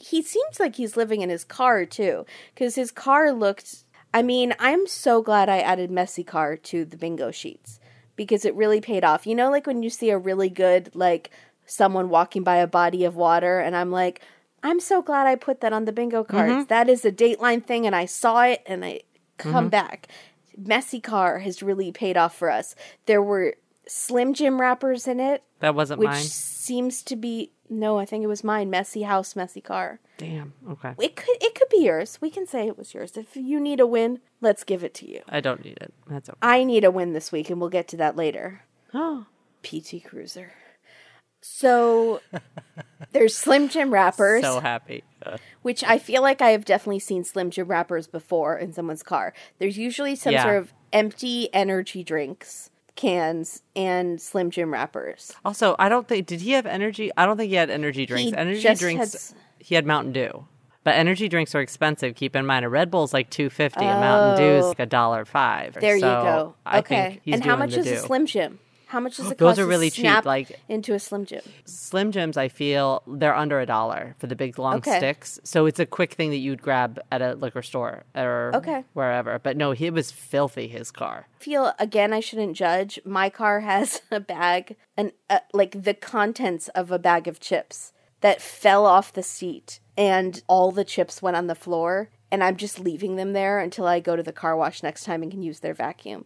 [0.00, 2.24] he seems like he's living in his car too
[2.56, 6.96] cuz his car looked I mean, I'm so glad I added messy car to the
[6.96, 7.80] bingo sheets
[8.14, 9.26] because it really paid off.
[9.26, 11.30] You know like when you see a really good like
[11.66, 14.20] someone walking by a body of water and I'm like
[14.64, 16.52] I'm so glad I put that on the bingo cards.
[16.52, 16.64] Mm-hmm.
[16.64, 19.02] That is a dateline thing and I saw it and I
[19.36, 19.68] come mm-hmm.
[19.68, 20.08] back.
[20.56, 22.74] Messy car has really paid off for us.
[23.06, 23.54] There were
[23.86, 26.22] Slim Jim wrappers in it, That wasn't which mine.
[26.22, 28.70] seems to be no, I think it was mine.
[28.70, 29.98] Messy house, messy car.
[30.18, 30.52] Damn.
[30.70, 30.94] Okay.
[30.98, 32.18] It could it could be yours.
[32.20, 33.16] We can say it was yours.
[33.16, 35.22] If you need a win, let's give it to you.
[35.28, 35.92] I don't need it.
[36.06, 36.38] That's okay.
[36.42, 38.62] I need a win this week, and we'll get to that later.
[38.96, 39.26] Oh.
[39.64, 40.52] PT Cruiser.
[41.46, 42.22] So
[43.12, 45.04] there's Slim Jim wrappers, So happy.
[45.60, 49.34] Which I feel like I have definitely seen Slim Jim wrappers before in someone's car.
[49.58, 50.42] There's usually some Yeah.
[50.42, 55.34] sort of empty energy drinks cans and Slim Jim wrappers.
[55.44, 57.10] Also, I don't think did he have energy?
[57.14, 58.34] I don't think he had energy drinks.
[58.34, 59.12] energy just drinks.
[59.12, 60.46] has- He had Mountain Dew,
[60.82, 62.14] but energy drinks are expensive.
[62.14, 64.68] Keep in mind, a Red Bull's like two fifty, and Mountain Dew's oh.
[64.68, 65.74] like a dollar five.
[65.76, 65.80] Oh.
[65.80, 66.54] There So you go.
[66.64, 67.08] I okay.
[67.10, 68.60] think he's and how much is a Slim Jim?
[68.94, 71.42] How much does it Those cost are to really cheap, like- into a Slim Jim?
[71.64, 74.98] Slim Jims, I feel they're under a dollar for the big long Okay.
[74.98, 75.40] sticks.
[75.42, 78.84] So it's a quick thing that you'd grab at a liquor store or Okay.
[78.92, 79.40] wherever.
[79.40, 80.68] But no, he was filthy.
[80.68, 81.26] His car.
[81.40, 83.00] I feel again I shouldn't judge.
[83.04, 87.92] My car has a bag and uh, like the contents of a bag of chips
[88.20, 92.56] that fell off the seat and all the chips went on the floor and I'm
[92.56, 95.42] just leaving them there until I go to the car wash next time and can
[95.42, 96.24] use their vacuum.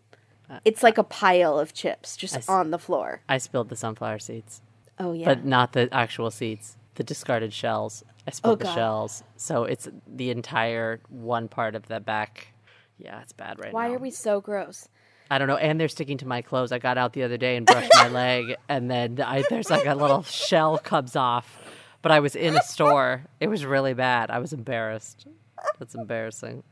[0.65, 3.23] It's like a pile of chips just on the floor.
[3.29, 4.63] I spilled the sunflower seeds,
[4.99, 5.27] Oh yeah.
[5.27, 6.77] but not the actual seeds.
[6.95, 8.03] The discarded shells.
[8.27, 8.75] I spilled Oh, the God.
[8.75, 9.23] shells.
[9.37, 12.49] So it's the entire one part of the back.
[12.99, 13.75] Yeah, it's bad right now.
[13.75, 14.89] Why are we so gross?
[15.31, 15.57] I don't know.
[15.59, 16.73] And they're sticking to my clothes.
[16.73, 19.87] I got out the other day and brushed my leg, and then I, there's like
[19.87, 21.59] a little shell comes off.
[22.01, 23.27] But I was in a store.
[23.41, 24.31] It was really bad.
[24.31, 25.27] I was embarrassed.
[25.79, 26.63] That's embarrassing.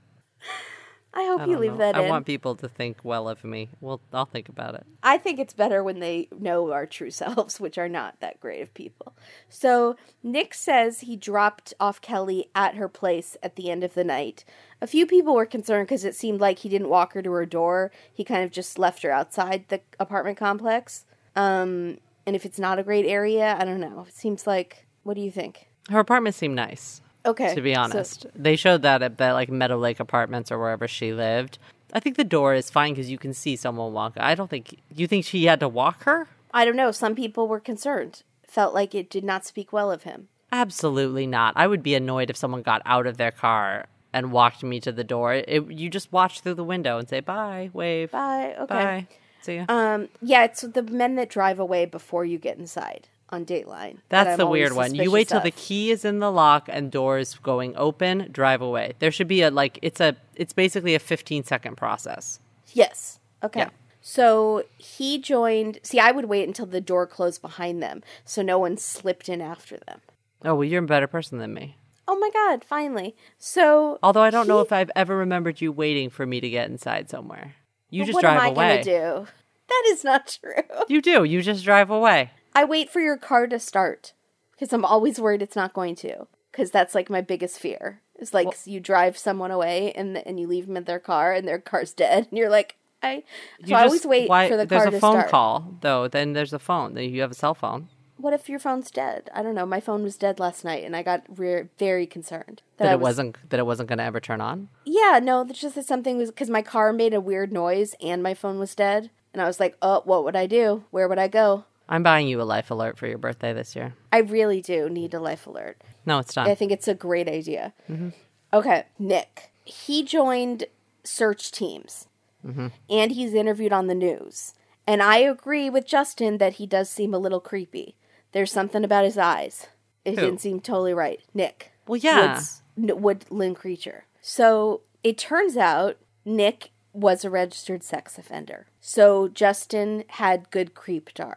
[1.17, 1.79] I hope I you leave know.
[1.79, 2.11] that I in.
[2.11, 3.71] want people to think well of me.
[3.81, 4.85] Well, I'll think about it.
[5.03, 8.61] I think it's better when they know our true selves, which are not that great
[8.61, 9.15] of people.
[9.49, 14.05] So Nick says he dropped off Kelly at her place at the end of the
[14.05, 14.45] night.
[14.83, 17.47] A few people were concerned because it seemed like he didn't walk her to her
[17.47, 17.91] door.
[18.13, 21.07] He kind of just left her outside the apartment complex.
[21.35, 24.05] Um, and if it's not a great area, I don't know.
[24.07, 24.87] It seems like.
[25.03, 25.69] What do you think?
[25.89, 27.01] Her apartment seemed nice.
[27.27, 27.55] Okay.
[27.55, 28.27] to be so- honest.
[28.35, 31.59] they showed that at that like Meadow Lake Apartments or wherever she lived.
[31.93, 34.15] I think the door is fine because you can see someone walk.
[34.17, 36.29] I don't think you think she had to walk her.
[36.53, 36.91] I don't know.
[36.91, 38.23] Some people were concerned.
[38.47, 40.29] Felt like it did not speak well of him.
[40.53, 41.53] Absolutely not.
[41.57, 44.93] I would be annoyed if someone got out of their car and walked me to
[44.93, 45.35] the door.
[45.35, 48.55] It, you just watch through the window and say bye, wave, Bye.
[48.61, 48.75] Okay.
[48.75, 49.07] bye.
[49.43, 49.65] See ya.
[49.69, 53.99] Um, yeah, it's the men that drive away before you get inside on Dateline.
[54.09, 54.95] That's the weird one.
[54.95, 58.95] You wait till the key is in the lock and doors going open, drive away.
[58.99, 62.41] There should be a like it's a it's basically a 15 second process.
[62.73, 63.19] Yes.
[63.43, 63.61] Okay.
[63.61, 63.69] Yeah.
[64.01, 65.81] So he joined.
[65.83, 69.41] See, I would wait until the door closed behind them, so no one slipped in
[69.41, 70.01] after them.
[70.45, 71.77] Oh, well you're a better person than me.
[72.09, 72.63] Oh my God!
[72.65, 73.17] Finally.
[73.37, 73.99] So.
[74.05, 77.11] Although I don't know if I've ever remembered you waiting for me to get inside
[77.11, 77.57] somewhere.
[77.91, 78.83] You Well, just what drive am I away.
[78.83, 79.27] gonna do?
[79.69, 80.85] That is not true.
[80.89, 81.25] You do.
[81.25, 82.31] You just drive away.
[82.57, 84.13] I wait for your car to start
[84.53, 86.27] because I'm always worried it's not going to.
[86.51, 88.01] Because that's like my biggest fear.
[88.15, 91.47] It's like you drive someone away and and you leave them in their car and
[91.47, 93.25] their car's dead and you're like I.
[93.61, 94.93] So You I always wait why- for the car to start.
[94.93, 96.09] There's a phone call though.
[96.09, 96.95] Then there's a phone.
[96.95, 97.89] Then you have a cell phone.
[98.19, 99.29] What if your phone's dead?
[99.35, 99.67] I don't know.
[99.67, 103.01] My phone was dead last night and I got re- very concerned That I it
[103.01, 104.71] was- wasn't that it wasn't going to ever turn on.
[104.87, 108.23] Yeah, no, it's just that something was because my car made a weird noise and
[108.23, 109.11] my phone was dead.
[109.35, 110.85] And I was like, oh, what would I do?
[110.91, 111.67] Where would I go?
[111.89, 113.95] I'm buying you a life alert for your birthday this year.
[114.13, 115.81] I really do need a life alert.
[116.05, 116.49] No, it's done.
[116.49, 117.73] I think it's a great idea.
[117.91, 118.11] Mm-hmm.
[118.53, 119.51] Okay, Nick.
[119.65, 120.65] He joined
[121.05, 122.09] search teams
[122.47, 122.69] mm-hmm.
[122.89, 124.55] and he's interviewed on the news.
[124.87, 127.97] And I agree with Justin that he does seem a little creepy.
[128.33, 129.67] There's something about his eyes.
[130.05, 130.21] It Who?
[130.21, 131.21] didn't seem totally right.
[131.35, 131.73] Nick.
[131.87, 132.35] Well, yeah.
[132.35, 134.05] Woods, Woodland Creature.
[134.21, 138.67] So it turns out Nick was a registered sex offender.
[138.81, 141.35] So Justin had good creepdar.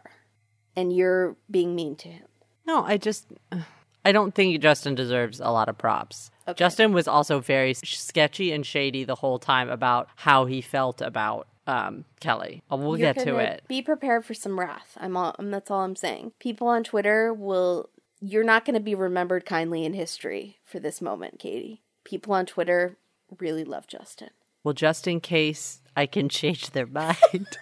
[0.76, 2.26] And you're being mean to him.
[2.66, 3.26] No, I just
[4.04, 6.30] I don't think Justin deserves a lot of props.
[6.48, 6.56] Okay.
[6.56, 11.46] Justin was also very sketchy and shady the whole time about how he felt about
[11.66, 12.62] um, Kelly.
[12.72, 13.62] Uh, We'll You're get to it.
[13.68, 14.96] Be prepared for some wrath.
[14.98, 16.32] I'm all, um, that's all I'm saying.
[16.38, 17.90] People on Twitter will
[18.22, 21.82] you're not going to be remembered kindly in history for this moment, Katie.
[22.04, 22.96] People on Twitter
[23.38, 24.30] really love Justin.
[24.62, 27.16] Well, just in case I can change their mind.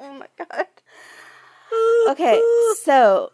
[0.00, 0.66] Oh my god.
[2.08, 2.42] Okay,
[2.82, 3.32] so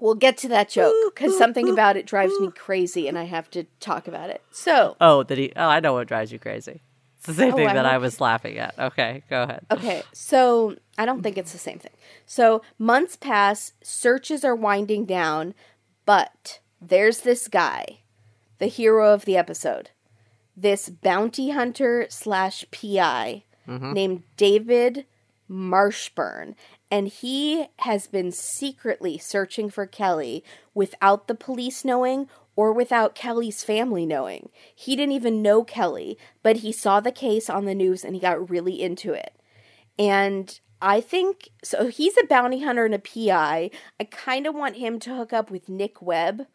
[0.00, 3.50] we'll get to that joke because something about it drives me crazy, and I have
[3.50, 4.42] to talk about it.
[4.50, 5.52] So, oh, that he.
[5.56, 6.82] Oh, I know what drives you crazy.
[7.18, 8.78] It's the same Oh, thing I that I was laughing at.
[8.78, 9.66] Okay, go ahead.
[9.70, 11.92] okay, so I don't think it's the same thing.
[12.24, 15.54] So months pass, searches are winding down,
[16.06, 18.00] but there's this guy,
[18.58, 19.90] the hero of the episode,
[20.56, 23.92] this bounty hunter slash PI mm-hmm.
[23.92, 25.04] named David
[25.50, 26.54] Marshburn,
[26.90, 30.42] and he has been secretly searching for Kelly
[30.74, 34.50] without the police knowing or without Kelly's family knowing.
[34.74, 38.20] He didn't even know Kelly, but he saw the case on the news and he
[38.20, 39.34] got really into it.
[39.98, 41.86] And I think so.
[41.88, 43.70] He's a bounty hunter and a PI.
[44.00, 46.46] I kind of want him to hook up with Nick Webb,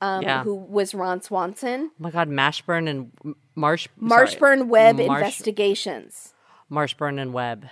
[0.00, 0.42] um, Yeah.
[0.44, 1.90] who was Ron Swanson.
[1.92, 3.12] Oh my God, Marshburn and
[3.54, 6.34] Marsh Marshburn Webb Marsh- Investigations.
[6.70, 7.66] Marshburn and Webb.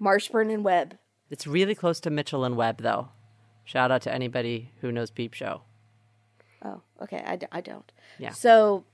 [0.00, 0.98] Marshburn and Webb.
[1.30, 3.08] It's really close to Mitchell and Webb, though.
[3.64, 5.62] Shout out to anybody who knows Peep Show.
[6.64, 7.22] Oh, okay.
[7.26, 7.90] I, d- I don't.
[8.18, 8.30] Yeah.
[8.30, 8.84] So,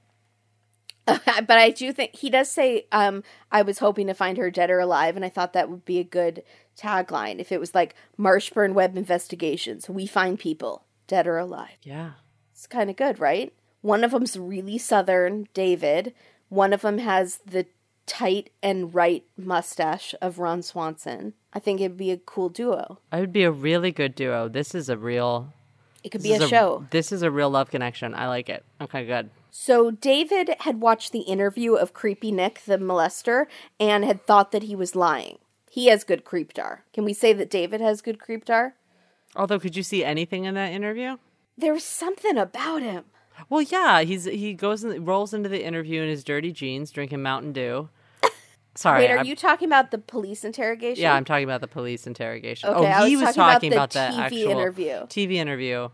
[1.07, 4.71] but I do think he does say, um, I was hoping to find her dead
[4.71, 6.43] or alive, and I thought that would be a good
[6.77, 9.89] tagline if it was like Marshburn Webb Investigations.
[9.89, 11.77] We find people dead or alive.
[11.83, 12.13] Yeah.
[12.53, 13.53] It's kind of good, right?
[13.83, 16.15] One of them's really southern, David.
[16.49, 17.67] One of them has the
[18.07, 21.35] tight and right mustache of Ron Swanson.
[21.53, 22.99] I think it'd be a cool duo.
[23.13, 24.49] It would be a really good duo.
[24.49, 25.53] This is a real.
[26.03, 26.87] It could be a is show.
[26.91, 28.15] This is a real love connection.
[28.15, 28.65] I like it.
[28.81, 29.31] Okay, good.
[29.51, 33.47] So David had watched the interview of Creepy Nick, the molester,
[33.79, 35.39] and had thought that he was lying.
[35.71, 36.81] He has good creepdar.
[36.93, 38.73] Can we say that David has good creepdar?
[39.37, 41.17] Although, could you see anything in that interview?
[41.57, 43.05] There was something about him.
[43.49, 47.23] Well, yeah, he's he goes and rolls into the interview in his dirty jeans, drinking
[47.23, 47.89] Mountain Dew.
[48.75, 51.03] Sorry, Wait, are I'm- you talking about the police interrogation?
[51.03, 52.71] Yeah, I'm talking about the police interrogation.
[52.71, 54.93] Okay, oh, he was talking talking about about the the TV actual interview.
[55.09, 55.89] TV interview.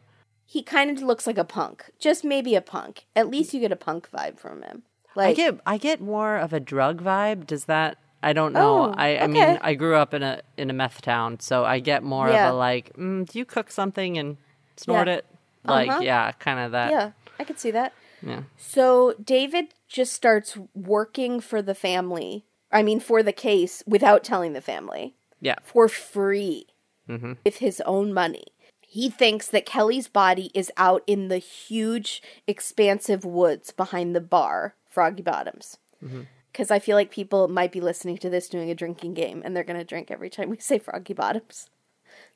[0.47, 1.91] he kind of looks like a punk.
[1.99, 3.05] Just maybe a punk.
[3.17, 4.83] At least you get a punk vibe from him.
[5.17, 7.47] Like I get I get more of a drug vibe.
[7.47, 7.97] Does that?
[8.23, 8.87] I don't know.
[8.91, 9.59] Oh, I, I mean.
[9.61, 12.49] I grew up in a in a meth town, so I get more Yeah.
[12.49, 12.93] of a like.
[12.97, 14.37] Mm, do you cook something and
[14.77, 15.15] snort Yeah.
[15.15, 15.27] it?
[15.65, 16.01] Like, Uh-huh.
[16.01, 16.91] yeah, kind of that.
[16.93, 17.93] yeah, I could see that.
[18.23, 18.43] Yeah.
[18.57, 22.45] So David just starts working for the family.
[22.71, 25.57] I mean, for the case without telling the family Yeah.
[25.63, 26.67] for free
[27.09, 27.35] mm-hmm.
[27.45, 28.45] with his own money.
[28.81, 34.75] He thinks that Kelly's body is out in the huge, expansive woods behind the bar,
[34.89, 35.77] Froggy Bottoms.
[36.03, 36.23] Mm-hmm.
[36.51, 39.55] Because I feel like people might be listening to this doing a drinking game and
[39.55, 41.69] they're going to drink every time we say Froggy Bottoms.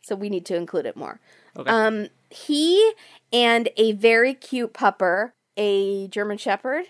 [0.03, 1.21] So we need to include it more.
[1.57, 1.71] Okay.
[1.71, 2.93] Um, he
[3.33, 6.87] and a very cute pupper, a German Shepherd,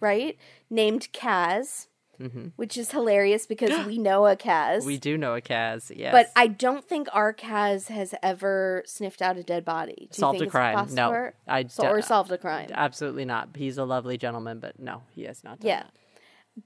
[0.00, 0.36] right,
[0.70, 1.88] named Kaz,
[2.56, 4.84] which is hilarious because we know a Kaz.
[4.84, 5.90] we do know a Kaz.
[5.94, 6.12] Yes.
[6.12, 9.94] But I don't think our Kaz has ever sniffed out a dead body.
[9.96, 10.86] Do you Solved think a crime.
[10.92, 12.70] No, I So- d- or solved a crime.
[12.72, 13.48] absolutely not.
[13.56, 15.58] He's a lovely gentleman, but no, he has not.
[15.60, 15.82] Done Yeah.
[15.82, 15.92] that.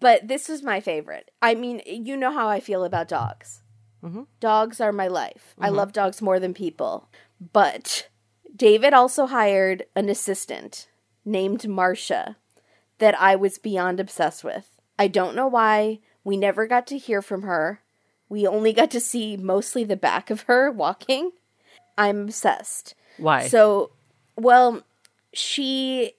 [0.01, 1.31] But this was my favorite.
[1.41, 3.63] I mean, you know how I feel about dogs.
[4.03, 4.23] Mm-hmm.
[4.41, 5.55] Dogs are my life.
[5.59, 7.09] I love dogs more than people.
[7.53, 8.09] But
[8.55, 10.89] David also hired an assistant
[11.25, 12.37] named Marcia
[12.99, 14.81] that I was beyond obsessed with.
[14.99, 16.01] I don't know why.
[16.25, 17.83] We never got to hear from her.
[18.29, 21.33] We only got to see mostly the back of her walking.
[21.97, 22.95] I'm obsessed.
[23.17, 23.49] Why?
[23.49, 23.93] So,
[24.37, 24.83] well,
[25.33, 26.13] she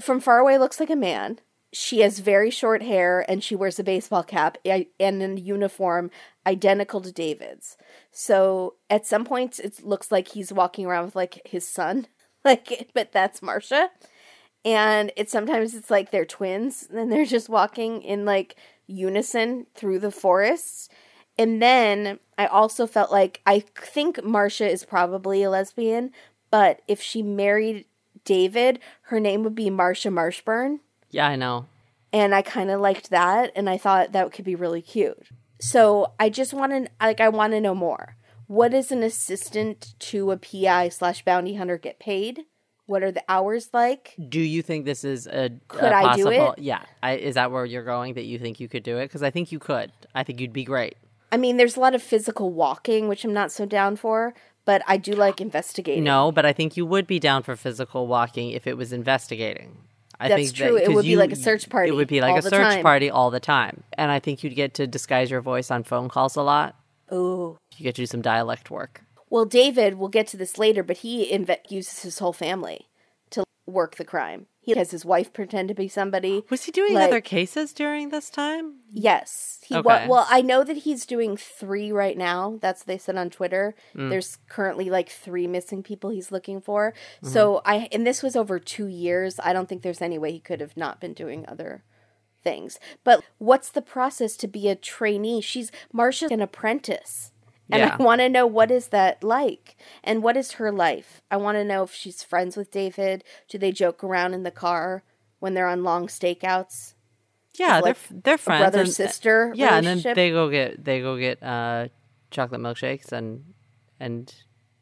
[0.00, 1.38] from far away looks like a man.
[1.78, 6.10] She has very short hair and she wears a baseball cap and a uniform
[6.46, 7.76] identical to David's.
[8.10, 12.06] So, at some points it looks like he's walking around with like his son.
[12.44, 13.90] Like but that's Marcia.
[14.64, 18.54] And it sometimes it's like they're twins and they're just walking in like
[18.86, 20.88] unison through the forests.
[21.36, 26.12] And then I also felt like I think Marcia is probably a lesbian,
[26.52, 27.86] but if she married
[28.24, 30.78] David, her name would be Marcia Marshburn.
[31.10, 31.66] Yeah, I know.
[32.12, 35.18] And I kind of liked that, and I thought that could be really cute.
[35.60, 38.16] So I just want to, like, I want to know more.
[38.46, 42.44] What does an assistant to a PI slash bounty hunter get paid?
[42.86, 44.14] What are the hours like?
[44.28, 46.58] Do you think this is a Could a I do it?
[46.58, 46.82] Yeah.
[47.02, 48.14] I, is that where you're going?
[48.14, 49.06] That you think you could do it?
[49.06, 49.90] Because I think you could.
[50.14, 50.96] I think you'd be great.
[51.32, 54.82] I mean, there's a lot of physical walking, which I'm not so down for, but
[54.86, 56.04] I do like investigating.
[56.04, 59.78] No, but I think you would be down for physical walking if it was investigating.
[60.18, 60.74] I That's think true.
[60.78, 62.82] That, It would be like a search party It would be like a search time.
[62.82, 66.08] party all the time, and I think you'd get to disguise your voice on phone
[66.08, 66.74] calls a lot.
[67.12, 67.58] Ooh.
[67.76, 69.02] You get to do some dialect work.
[69.28, 72.88] Well, David, we'll get to this later, but he inve- uses his whole family
[73.66, 74.46] work the crime.
[74.60, 76.44] He has his wife pretend to be somebody.
[76.50, 78.80] Was he doing Like- other cases during this time?
[78.92, 79.60] Yes.
[79.64, 82.58] He wa- well, I know that he's doing three right now.
[82.60, 83.74] That's what they said on Twitter.
[83.94, 84.10] Mm.
[84.10, 86.94] There's currently like three missing people he's looking for.
[87.22, 87.28] Mm-hmm.
[87.32, 89.38] So I and this was over two years.
[89.42, 91.84] I don't think there's any way he could have not been doing other
[92.42, 92.78] things.
[93.04, 95.40] But what's the process to be a trainee?
[95.40, 97.32] She's Marcia's an apprentice.
[97.70, 97.96] And Yeah.
[97.98, 101.20] I want to know what is that like and what is her life?
[101.30, 103.24] I want to know if she's friends with David.
[103.48, 105.02] Do they joke around in the car
[105.40, 106.94] when they're on long stakeouts?
[107.58, 108.60] Yeah, It's they're they're friends.
[108.62, 111.88] brother and- sister Yeah, and then they go get they go get uh,
[112.30, 113.44] chocolate milkshakes and
[113.98, 114.32] and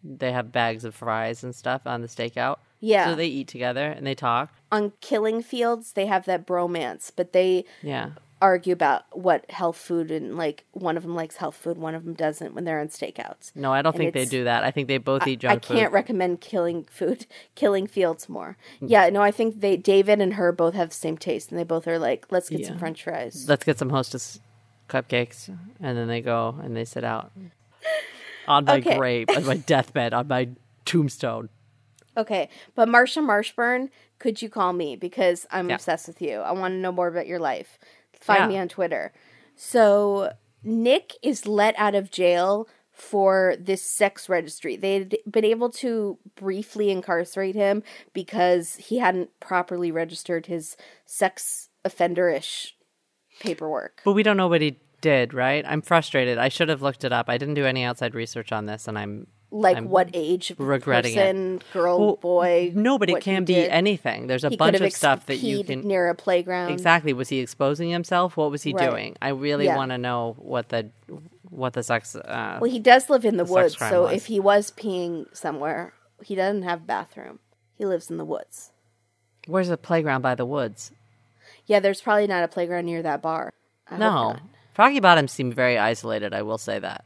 [0.03, 2.57] they have bags of fries and stuff on the stakeout.
[2.81, 3.07] Yeah.
[3.07, 4.53] so they eat together and they talk.
[4.71, 8.11] on killing fields they have that bromance but they Yeah,
[8.43, 12.05] argue about what health food and like one of them likes health food one of
[12.05, 14.65] them doesn't when they're on stakeouts no, I don't And think they do that.
[14.65, 15.75] I think they both eat junk food.
[15.77, 15.95] i can't food.
[15.95, 18.91] recommend killing food killing fields more mm.
[18.91, 21.65] yeah no i think they david and her both have the same taste and they
[21.65, 24.41] both are like let's get some french fries Let's get some hostess
[24.89, 25.49] cupcakes,
[25.81, 27.33] and then they go and they sit out
[28.47, 28.97] on my Okay.
[28.97, 30.49] grave, on my deathbed, on my
[30.85, 31.49] tombstone.
[32.17, 35.77] okay but marsha marshburn could you call me because i'm Yeah.
[35.77, 37.79] obsessed with you i want to know more about your life
[38.25, 38.49] find Yeah.
[38.49, 39.13] me on twitter
[39.55, 40.33] so
[40.63, 46.91] nick is let out of jail for this sex registry they'd been able to briefly
[46.91, 47.83] incarcerate him
[48.13, 52.73] because he hadn't properly registered his sex offenderish
[53.41, 55.65] paperwork But we don't know what he did, right?
[55.69, 56.39] I'm frustrated.
[56.39, 57.29] I should have looked it up.
[57.29, 61.13] I didn't do any outside research on this, and I'm like I'm what age regretting
[61.13, 61.17] it.
[61.17, 63.71] person girl Well, boy no, but it can be did.
[63.71, 64.27] anything.
[64.27, 67.13] There's a he bunch of stuff that you can near a playground exactly.
[67.13, 68.37] Was he exposing himself?
[68.37, 68.91] What was he Right.
[68.91, 69.17] doing?
[69.23, 69.77] I really Yeah.
[69.77, 70.91] want to know what the
[71.51, 72.17] what the sex.
[72.17, 74.13] Uh, Well, he does live in the, The woods, so was.
[74.13, 75.93] if he was peeing somewhere,
[76.25, 77.39] he doesn't have a bathroom.
[77.77, 78.73] He lives in the woods.
[79.47, 80.91] where's a playground by the woods?
[81.67, 83.53] Yeah, there's probably not a playground near that bar.
[83.89, 84.37] I no.
[84.73, 86.35] Froggy Bottom seemed very isolated.
[86.35, 87.05] I will say that.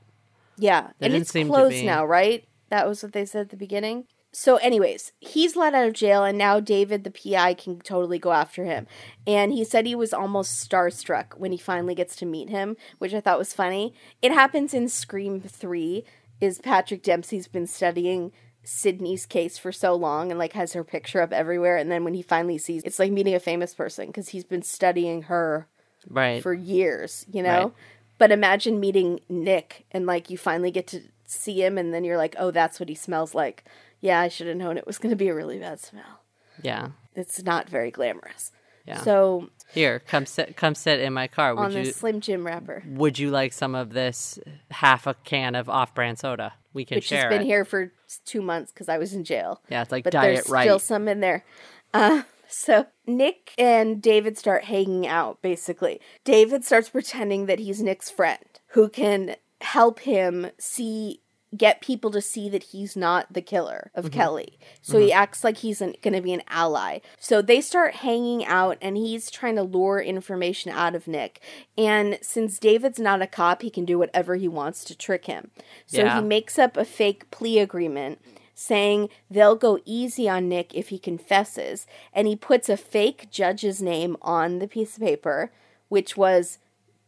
[0.58, 2.46] Yeah, There and it's closed now, right?
[2.70, 4.04] That was what they said at the beginning.
[4.32, 8.32] so, anyways, he's let out of jail, and now David, the PI, can totally go
[8.32, 8.86] after him.
[9.26, 13.14] And he said he was almost starstruck when he finally gets to meet him, which
[13.14, 13.94] I thought was funny.
[14.20, 16.04] It happens in Scream 3,
[16.40, 21.22] is Patrick Dempsey's been studying Sidney's case for so long and like has her picture
[21.22, 24.28] up everywhere and then when he finally sees it's like meeting a famous person because
[24.28, 25.66] he's been studying her
[26.06, 26.42] Right.
[26.42, 27.62] for years, you know?
[27.62, 27.72] Right.
[28.18, 32.16] But imagine meeting Nick and like you finally get to see him and then you're
[32.16, 33.64] like, "Oh, that's what he smells like."
[34.00, 36.20] Yeah, I should have known it was going to be a really bad smell.
[36.62, 36.88] yeah.
[37.14, 38.52] It's not very glamorous.
[38.86, 39.00] Yeah.
[39.02, 41.52] So, Here, come sit come sit in my car.
[41.54, 44.38] Would on you the Slim Jim wrapper, would you like some of this
[44.70, 46.54] half a can of off brand soda?
[46.72, 47.46] We can which share has been it.
[47.46, 47.92] here for
[48.24, 49.60] 2 months cuz I was in jail.
[49.68, 50.64] Yeah, it's like but diet there's right.
[50.64, 51.44] still some in there.
[51.92, 55.40] Uh, so Nick and David start hanging out.
[55.42, 61.20] Basically, David starts pretending that he's Nick's friend, who can help him see
[61.56, 64.14] get people to see that he's not the killer of mm-hmm.
[64.14, 64.58] Kelly.
[64.82, 65.18] So he mm-hmm.
[65.18, 66.98] acts like he's going to be an ally.
[67.18, 71.40] So they start hanging out and he's trying to lure information out of Nick.
[71.76, 75.50] And since David's not a cop, he can do whatever he wants to trick him.
[75.86, 76.20] So Yeah.
[76.20, 78.20] he makes up a fake plea agreement
[78.58, 81.86] saying they'll go easy on Nick if he confesses.
[82.12, 85.52] And he puts a fake judge's name on the piece of paper,
[85.88, 86.58] which was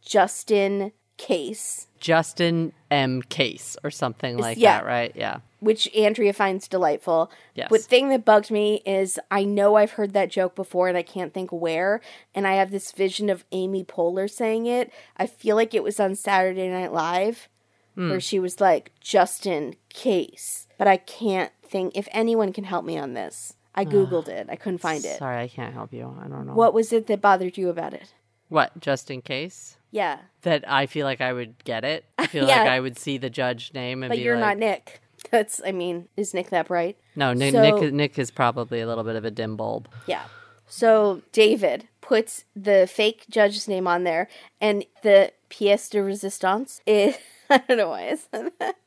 [0.01, 3.21] Justin Case, Justin M.
[3.21, 4.79] Case or something like yeah.
[4.79, 5.11] that, right?
[5.13, 5.39] Yeah.
[5.59, 7.29] which Andrea finds delightful.
[7.53, 7.67] Yes.
[7.69, 11.03] But thing that bugged me is I know I've heard that joke before and I
[11.03, 12.01] can't think where.
[12.33, 14.91] And I have this vision of Amy Poehler saying it.
[15.17, 17.49] I feel like it was on Saturday Night Live
[17.95, 18.09] Hmm.
[18.09, 20.65] where she was like, Justin Case.
[20.81, 23.53] But I can't think if anyone can help me on this.
[23.75, 24.47] I Googled it.
[24.49, 25.19] I couldn't find it.
[25.19, 26.11] Sorry, I can't help you.
[26.19, 26.55] I don't know.
[26.55, 28.15] What was it that bothered you about it?
[28.49, 29.77] What, just in case?
[29.91, 30.17] Yeah.
[30.41, 32.05] That I feel like I would get it.
[32.17, 32.61] I feel Yeah.
[32.61, 35.01] like I would see the judge name and But be you're like, not Nick.
[35.29, 36.97] That's, I mean, is Nick that bright?
[37.15, 39.87] No, Nick, So- Nick, Nick is probably a little bit of a dim bulb.
[40.07, 40.23] Yeah.
[40.65, 44.27] So David puts the fake judge's name on there,
[44.59, 47.15] and the pièce de resistance is
[47.51, 48.77] I don't know why I said that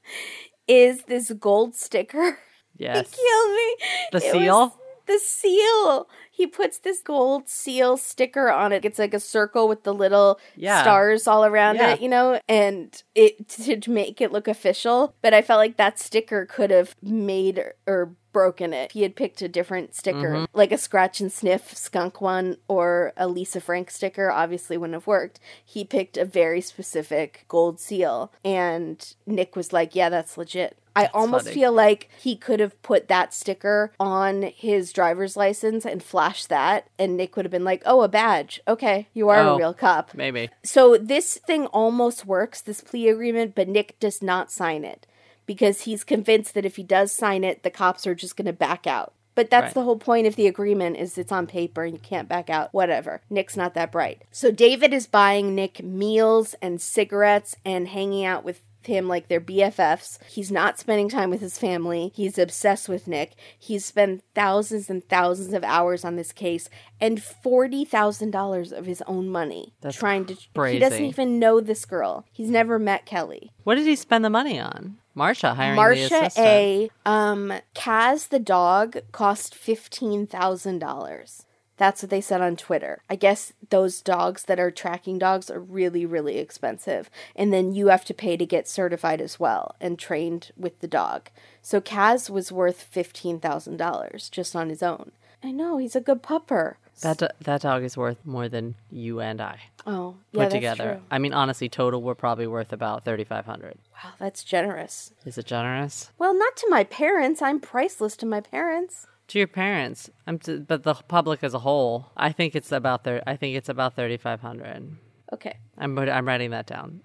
[0.69, 2.39] is this gold sticker.
[2.77, 3.07] Yes.
[3.07, 3.77] It killed me.
[4.11, 4.61] The It seal?
[4.61, 4.73] was
[5.07, 6.09] the seal.
[6.31, 8.85] He puts this gold seal sticker on it.
[8.85, 10.83] It's like a circle with the little Yeah.
[10.83, 11.91] stars all around Yeah.
[11.95, 13.49] it, you know, and it
[13.83, 15.15] to make it look official.
[15.23, 18.91] But I felt like that sticker could have made or broken it.
[18.91, 20.45] He had picked a different sticker, Mm-hmm.
[20.59, 25.07] like a scratch and sniff skunk one or a Lisa Frank sticker, obviously wouldn't have
[25.07, 25.39] worked.
[25.65, 31.07] He picked a very specific gold seal, and Nick was like, "Yeah, that's legit." I
[31.15, 31.55] almost funny.
[31.55, 36.89] feel like he could have put that sticker on his driver's license and flashed that,
[36.99, 38.61] and Nick would have been like, "Oh, a badge.
[38.69, 39.55] Okay, you are Oh.
[39.55, 40.51] a real cop." Maybe.
[40.63, 45.07] So this thing almost works, this plea agreement, but Nick does not sign it
[45.47, 48.53] because he's convinced that if he does sign it, the cops are just going to
[48.53, 49.13] back out.
[49.35, 49.75] But that's Right.
[49.75, 52.69] the whole point of the agreement is it's on paper and you can't back out.
[52.73, 53.21] Whatever.
[53.29, 54.23] Nick's not that bright.
[54.31, 59.41] So David is buying Nick meals and cigarettes and hanging out with him like they're
[59.41, 60.19] BFFs.
[60.29, 62.13] He's not spending time with his family.
[62.15, 63.33] He's obsessed with Nick.
[63.59, 66.69] He's spent thousands and thousands of hours on this case
[67.01, 72.25] and $40,000 of his own money That's trying to He doesn't even know this girl.
[72.33, 73.51] He's never met Kelly.
[73.65, 74.99] What did he spend the money on?
[75.17, 76.39] Marsha hiring the Marsha.
[76.39, 76.91] A.
[77.07, 81.44] Um, Kaz the dog cost fifteen thousand dollars.
[81.77, 83.03] That's what they said on Twitter.
[83.11, 87.11] I guess those dogs that are tracking dogs are really, really expensive.
[87.35, 90.87] And then you have to pay to get certified as well and trained with the
[90.87, 91.31] dog.
[91.63, 95.13] So Kaz was worth $15,000 just on his own.
[95.43, 96.75] I know, he's a good pupper.
[97.03, 100.55] That do- that dog is worth more than you and I Oh, put yeah, that's
[100.55, 100.85] together.
[100.95, 101.03] true.
[101.11, 103.77] I mean, honestly, total we're probably worth about thirty five hundred.
[104.03, 105.13] Wow, that's generous.
[105.27, 107.43] Is it generous Well, not to my parents.
[107.43, 109.09] I'm priceless to my parents.
[109.29, 110.11] To your parents?
[110.43, 113.69] T- but the public as a whole, I think it's about thir- I think it's
[113.69, 114.97] about thirty five hundred.
[115.33, 115.57] Okay.
[115.79, 117.01] I'm I'm writing that down.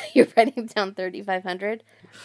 [0.14, 1.82] You're writing down 3,500.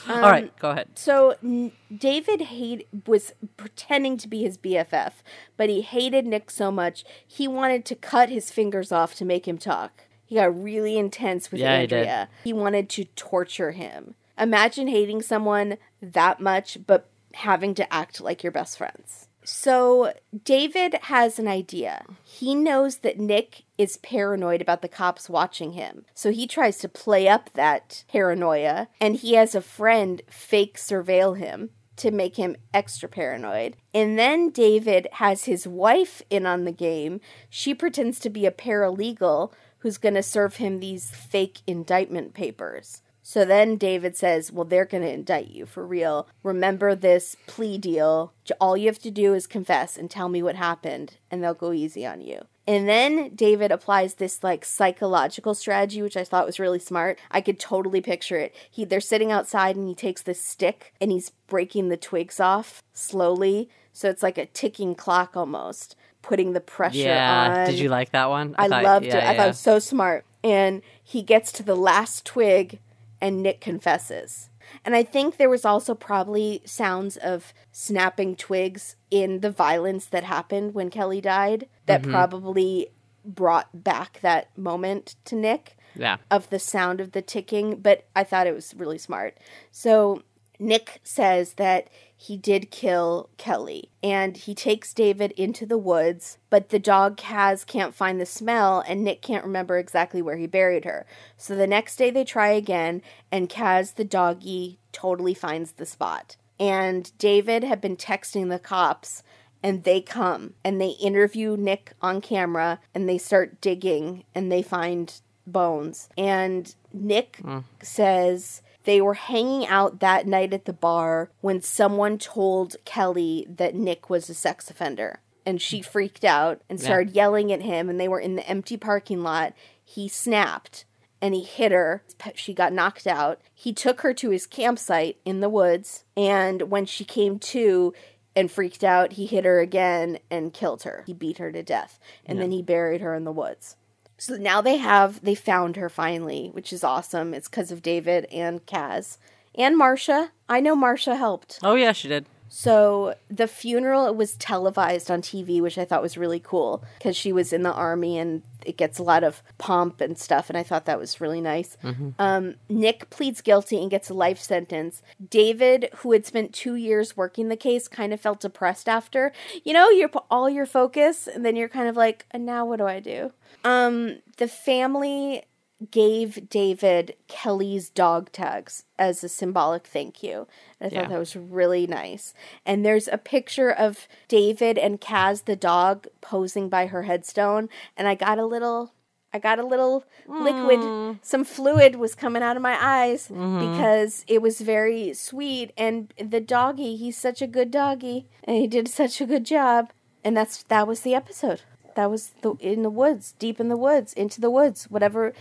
[0.10, 0.90] All right, um, go ahead.
[0.96, 5.14] So n- David hate was pretending to be his BFF,
[5.56, 9.48] but he hated Nick so much he wanted to cut his fingers off to make
[9.48, 10.04] him talk.
[10.26, 12.00] He got really intense with Yeah, he did.
[12.00, 12.30] Andrea.
[12.44, 14.16] He wanted to torture him.
[14.38, 19.27] Imagine hating someone that much but having to act like your best friends.
[19.50, 20.12] So
[20.44, 22.04] David has an idea.
[22.22, 26.04] He knows that Nick is paranoid about the cops watching him.
[26.14, 31.38] So he tries to play up that paranoia and he has a friend fake surveil
[31.38, 33.78] him to make him extra paranoid.
[33.94, 37.22] And then David has his wife in on the game.
[37.50, 43.02] She pretends to be a paralegal who's going to serve him these fake indictment papers.
[43.30, 46.30] So then David says, Well, they're going to indict you for real.
[46.44, 48.32] Remember this plea deal.
[48.62, 51.74] All you have to do is confess and tell me what happened, and they'll go
[51.74, 52.46] easy on you.
[52.66, 57.20] And then David applies this like psychological strategy, which I thought was really smart.
[57.30, 58.56] I could totally picture it.
[58.72, 62.82] He they're sitting outside and he takes this stick and he's breaking the twigs off
[62.94, 63.70] slowly.
[63.92, 67.58] So it's like a ticking clock almost, putting the pressure Yeah.
[67.60, 67.66] on.
[67.70, 68.56] Did you like that one?
[68.58, 69.24] I thought- loved yeah, it.
[69.26, 70.24] I thought it was so smart.
[70.46, 72.80] And he gets to the last twig
[73.22, 74.50] and Nick confesses.
[74.84, 80.24] And I think there was also probably sounds of snapping twigs in the violence that
[80.26, 82.12] happened when Kelly died that Mm-hmm.
[82.12, 82.90] probably
[83.24, 86.18] brought back that moment to Nick Yeah.
[86.32, 89.38] of the sound of the ticking, but I thought it was really smart.
[89.72, 90.24] So
[90.60, 96.70] Nick says that he did kill Kelly and he takes David into the woods, but
[96.70, 100.86] the dog Kaz can't find the smell and Nick can't remember exactly where he buried
[100.86, 101.06] her.
[101.38, 106.38] So the next day they try again and Kaz the doggy totally finds the spot.
[106.60, 109.22] And David had been texting the cops
[109.62, 114.64] and they come and they interview Nick on camera and they start digging and they
[114.64, 116.10] find bones.
[116.18, 117.60] And Nick hmm.
[117.82, 123.76] says they were hanging out that night at the bar when someone told Kelly that
[123.76, 125.20] Nick was a sex offender.
[125.46, 128.78] And she freaked out and started yelling at him, and they were in the empty
[128.78, 129.54] parking lot.
[129.84, 130.86] He snapped
[131.22, 132.02] and he hit her.
[132.36, 133.42] She got knocked out.
[133.54, 137.94] He took her to his campsite in the woods, and when she came to
[138.38, 141.04] and freaked out, he hit her again and killed her.
[141.06, 143.76] He beat her to death, and then he buried her in the woods.
[144.18, 147.34] So now they have they found her finally, which is awesome.
[147.34, 149.18] It's because of David and Kaz
[149.56, 150.30] and Marsha.
[150.50, 151.60] I know Marsha helped.
[151.64, 152.26] Oh yeah, she did.
[152.50, 157.32] So the funeral was televised on TV, which I thought was really cool because she
[157.32, 160.64] was in the army and it gets a lot of pomp and stuff, and I
[160.64, 161.78] thought that was really nice.
[162.20, 165.02] Um, Nick pleads guilty and gets a life sentence.
[165.30, 169.32] David, who had spent two years working the case, kind of felt depressed after.
[169.64, 172.66] You know, you're pu- all your focus, and then you're kind of like, and now
[172.66, 173.32] what do I do?
[173.64, 175.44] Um, the family
[175.92, 180.48] gave David Kelly's dog tags as a symbolic thank you.
[180.80, 181.02] And I Yeah.
[181.02, 182.34] thought that was really nice.
[182.66, 188.08] And there's a picture of David and Kaz the dog posing by her headstone and
[188.08, 188.92] I got a little
[189.34, 191.20] I got a little liquid mm.
[191.22, 193.60] some fluid was coming out of my eyes mm-hmm.
[193.60, 198.68] because it was very sweet and the doggy, he's such a good doggy and he
[198.68, 199.92] did such a good job.
[200.24, 201.62] And that's that was the episode.
[201.96, 205.34] That was the in the woods, deep in the woods, into the woods, whatever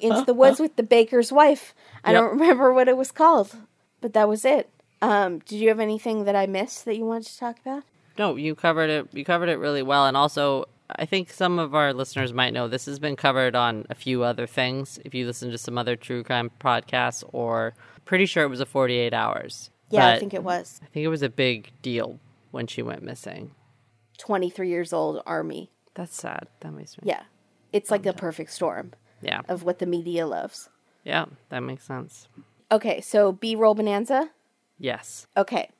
[0.00, 1.74] into the woods with the baker's wife.
[2.04, 2.20] I Yep.
[2.20, 3.56] don't remember what it was called,
[4.00, 4.68] but that was it.
[5.02, 7.82] Um, did you have anything that I missed that you wanted to talk about?
[8.18, 9.08] No, you covered it.
[9.12, 12.68] You covered it really well, and also I think some of our listeners might know
[12.68, 14.98] this has been covered on a few other things.
[15.04, 18.66] If you listen to some other true crime podcasts, or pretty sure it was a
[18.66, 19.70] forty-eight hours.
[19.90, 20.80] Yeah, I think it was.
[20.82, 22.18] I think it was a big deal
[22.50, 23.52] when she went missing.
[24.18, 25.70] 23 years old, Army.
[25.94, 26.46] That's sad.
[26.60, 27.04] That makes me.
[27.06, 27.22] Yeah.
[27.72, 28.92] It's like the perfect storm
[29.24, 29.42] Yeah.
[29.48, 30.68] of what the media loves.
[31.04, 31.26] Yeah.
[31.50, 32.28] That makes sense.
[32.70, 34.30] Okay, so B roll bonanza.
[34.78, 35.26] Yes.
[35.36, 35.70] Okay.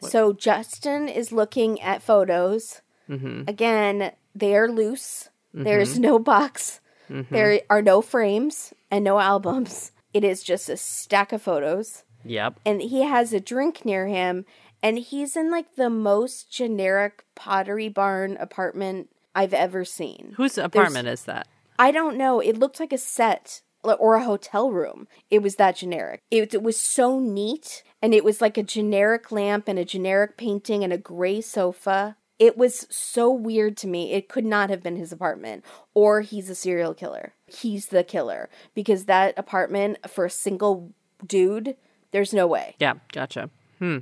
[0.00, 2.82] So Justin is looking at photos.
[3.08, 3.42] Mm-hmm.
[3.48, 5.28] Again, they are loose.
[5.54, 5.64] Mm-hmm.
[5.64, 6.80] There's no box.
[7.10, 7.34] Mm-hmm.
[7.34, 9.92] There are no frames and no albums.
[10.14, 12.04] It is just a stack of photos.
[12.24, 12.60] Yep.
[12.64, 14.44] And he has a drink near him.
[14.82, 20.34] And he's in like the most generic pottery barn apartment I've ever seen.
[20.36, 21.48] Whose apartment is that?
[21.78, 22.40] I don't know.
[22.40, 25.06] It looked like a set or a hotel room.
[25.30, 26.22] It was that generic.
[26.30, 27.82] It, it was so neat.
[28.02, 32.16] And it was like a generic lamp and a generic painting and a gray sofa.
[32.38, 34.12] It was so weird to me.
[34.12, 35.64] It could not have been his apartment.
[35.94, 37.34] Or he's a serial killer.
[37.46, 38.48] He's the killer.
[38.74, 40.92] Because that apartment for a single
[41.26, 41.76] dude,
[42.12, 42.76] there's no way.
[42.78, 42.94] Yeah.
[43.12, 43.50] Gotcha.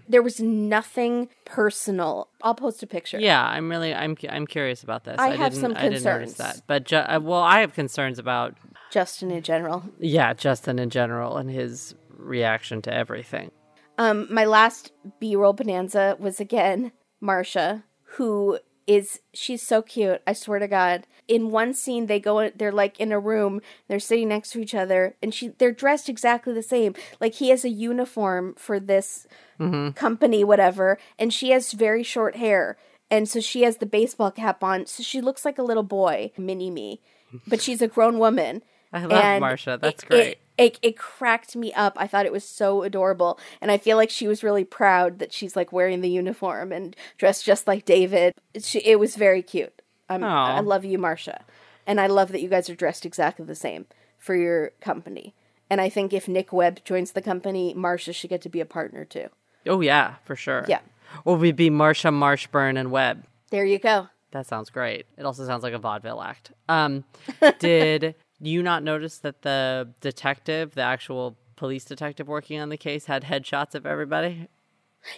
[0.08, 2.28] There was nothing personal.
[2.42, 3.18] I'll post a picture.
[3.20, 5.16] Yeah, I'm really I'm I'm curious about this.
[5.18, 6.56] I have didn't, some I didn't notice concerns.
[6.56, 8.54] that, but ju- uh, well, I have concerns about
[8.90, 9.84] Justin in general.
[9.98, 13.50] yeah Justin in general and his reaction to everything.
[13.98, 17.82] Um, my last B roll bonanza was again Marsha,
[18.16, 20.20] who is she's so cute.
[20.26, 21.06] I swear to God.
[21.28, 22.50] In one scene, they go.
[22.50, 23.60] They're like in a room.
[23.88, 26.94] They're sitting next to each other, and she they're dressed exactly the same.
[27.20, 29.26] Like he has a uniform for this
[29.58, 29.90] mm-hmm.
[29.90, 32.76] company, whatever, and she has very short hair,
[33.10, 34.86] and so she has the baseball cap on.
[34.86, 37.00] So she looks like a little boy, mini me,
[37.46, 38.62] but she's a grown woman.
[38.92, 39.80] I love And Marsha.
[39.80, 40.26] That's it- great.
[40.26, 41.96] It, it, it cracked me up.
[41.98, 43.38] I thought it was so adorable.
[43.60, 46.96] And I feel like she was really proud that she's like wearing the uniform and
[47.18, 48.32] dressed just like David.
[48.58, 49.82] She, it was very cute.
[50.08, 50.24] I'm.
[50.24, 51.42] I love you, Marsha.
[51.86, 53.86] And I love that you guys are dressed exactly the same
[54.18, 55.34] for your company.
[55.70, 58.66] And I think if Nick Webb joins the company, Marsha should get to be a
[58.66, 59.28] partner too.
[59.66, 60.64] Oh yeah, for sure.
[60.68, 60.80] Yeah.
[61.24, 63.24] Or we'd be Marsha, Marshburn, and Webb.
[63.50, 64.08] There you go.
[64.32, 65.06] That sounds great.
[65.16, 66.52] It also sounds like a vaudeville act.
[66.68, 67.04] Um,
[67.58, 73.06] did you not notice that the detective, the actual police detective working on the case,
[73.06, 74.48] had headshots of everybody?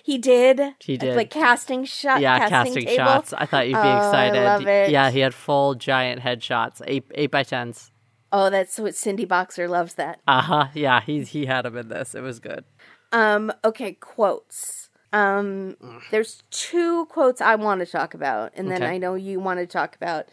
[0.02, 0.60] He did.
[0.80, 1.16] He did.
[1.16, 2.20] Like casting shots.
[2.20, 3.32] Yeah, casting, casting, shots.
[3.32, 4.44] I thought you'd be Oh, I excited.
[4.44, 4.90] love it.
[4.90, 7.90] Yeah, he had full giant headshots, eight eight by tens.
[8.30, 9.94] Oh, that's what Cindy Boxer loves.
[9.94, 10.20] That.
[10.28, 10.66] Uh huh.
[10.74, 12.14] Yeah, he he had him in this.
[12.14, 12.64] It was good.
[13.12, 13.52] Um.
[13.64, 13.92] Okay.
[13.94, 14.90] Quotes.
[15.12, 15.76] Um.
[16.10, 18.92] There's two quotes I want to talk about, and then Okay.
[18.94, 20.26] I know you want to talk about.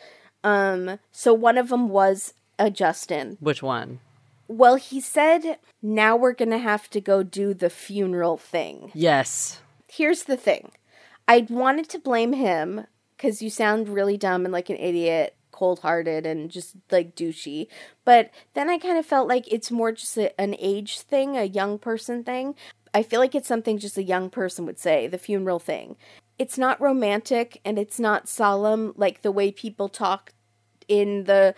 [0.44, 1.00] Um.
[1.12, 3.38] So one of them was a Justin.
[3.40, 4.00] Which one?
[4.48, 9.60] Well, he said, "Now we're gonna have to go do the funeral thing." Yes.
[9.88, 10.72] here's the thing
[11.28, 12.86] i wanted to blame him
[13.16, 17.68] because you sound really dumb and like an idiot cold-hearted and just like douchey
[18.04, 21.46] but then i kind of felt like it's more just a, an age thing a
[21.46, 22.54] young person thing
[22.94, 25.96] i feel like it's something just a young person would say the funeral thing
[26.38, 30.34] it's not romantic and it's not solemn like the way people talk
[30.90, 31.56] in the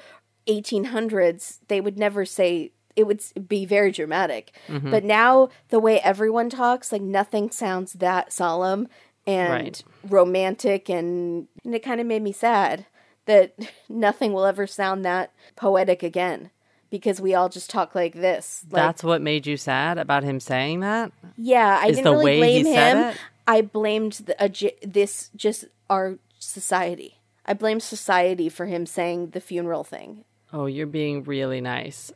[0.48, 4.92] 1800s they would never say it would be very dramatic mm-hmm.
[4.92, 8.88] but now the way everyone talks like nothing sounds that solemn
[9.26, 9.84] and Right.
[10.10, 12.86] romantic and, and it kind of made me sad
[13.26, 13.54] that
[13.90, 16.50] nothing will ever sound that poetic again
[16.90, 20.40] because we all just talk like this like That's what made you sad about him
[20.40, 21.12] saying that?
[21.38, 23.14] yeah i is didn't the really blame him
[23.48, 29.30] i blamed the, a, j- this just our society i blame society for him saying
[29.32, 30.24] the funeral thing
[30.54, 32.10] Oh, you're being really nice.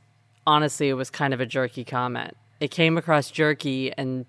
[0.47, 2.35] Honestly, it was kind of a jerky comment.
[2.59, 4.25] It came across jerky and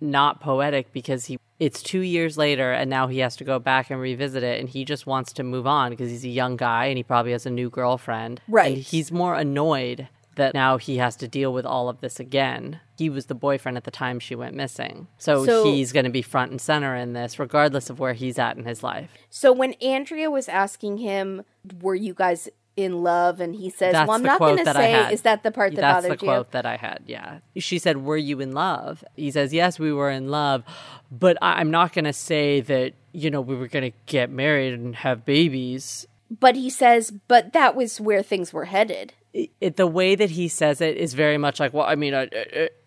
[0.00, 3.90] not poetic because he it's 2 years later and now he has to go back
[3.90, 6.86] and revisit it and he just wants to move on because he's a young guy
[6.86, 8.40] and he probably has a new girlfriend.
[8.48, 8.74] Right.
[8.76, 12.80] And he's more annoyed that now he has to deal with all of this again.
[12.96, 15.06] He was the boyfriend at the time she went missing.
[15.18, 18.38] So, So- he's going to be front and center in this regardless of where he's
[18.38, 19.10] at in his life.
[19.28, 21.42] So when Andrea was asking him,
[21.82, 25.12] "Were you guys in love?" and he says, That's "Well, I'm not going to say."
[25.12, 26.28] Is that the part that That's the bothered you?
[26.28, 27.02] quote that I had.
[27.06, 30.64] Yeah, she said, "Were you in love?" He says, "Yes, we were in love,
[31.10, 34.30] but I- I'm not going to say that you know we were going to get
[34.30, 39.76] married and have babies." But he says, "But that was where things were headed." It,
[39.76, 42.28] the way that he says it is very much like, well, I mean,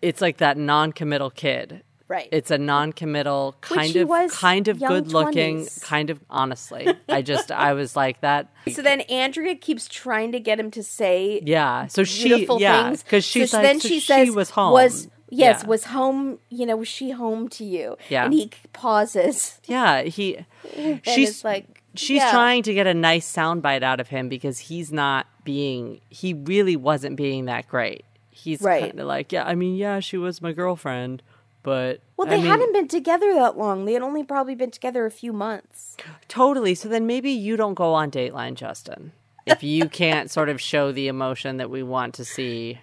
[0.02, 1.82] it's like that non-committal kid.
[2.14, 2.28] Right.
[2.30, 5.82] It's a non-committal kind of kind of good-looking 20s.
[5.82, 6.86] kind of honestly.
[7.08, 8.52] I just I was like that.
[8.72, 11.88] so then Andrea keeps trying to get him to say Yeah.
[11.88, 14.50] So she beautiful yeah things because she's so like then so she she says was
[14.50, 14.72] home.
[14.72, 15.68] was yes Yeah.
[15.68, 18.26] was home you know was she home to you Yeah.
[18.26, 20.38] and he pauses Yeah, he.
[21.04, 22.30] She's like she's yeah.
[22.30, 26.00] trying to get a nice soundbite out of him because he's not being.
[26.10, 28.04] He really wasn't being that great.
[28.30, 28.82] He's Right.
[28.82, 31.22] kind of like, yeah, I mean, yeah, she was my girlfriend,
[31.64, 34.70] but well I they mean, hadn't been together that long they had only probably been
[34.70, 35.96] together a few months
[36.28, 36.76] totally.
[36.76, 39.10] So then maybe you don't go on Dateline, Justin,
[39.46, 42.78] if you can't sort of show the emotion that we want to see.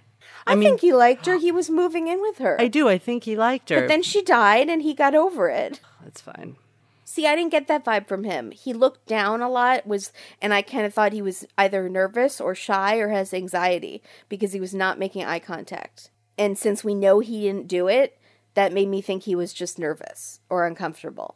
[0.45, 2.89] I, mean- think he liked her he was moving in with her I do.
[2.89, 3.79] I think he liked her.
[3.81, 6.57] but then she died and he got over it That's fine.
[7.03, 8.51] See, I didn't get that vibe from him.
[8.51, 12.39] He looked down a lot, was and I kind of thought he was either nervous
[12.39, 16.09] or shy or has anxiety because he was not making eye contact.
[16.37, 18.17] And since we know he didn't do it,
[18.53, 21.35] that made me think he was just nervous or uncomfortable.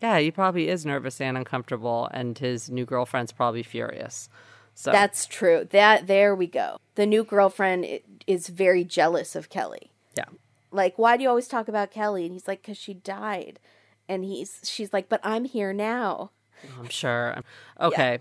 [0.00, 4.28] Yeah, he probably is nervous and uncomfortable, and his new girlfriend's probably furious.
[4.74, 5.66] So That's true.
[5.70, 6.78] That there we go.
[6.94, 9.92] The new girlfriend is very jealous of Kelly.
[10.16, 10.24] yeah.
[10.70, 12.24] Like, why do you always talk about Kelly?
[12.24, 13.60] And he's like, "Cause she died."
[14.08, 16.30] And he's she's like, "But I'm here now."
[16.64, 17.42] Oh, I'm sure.
[17.80, 18.18] Okay.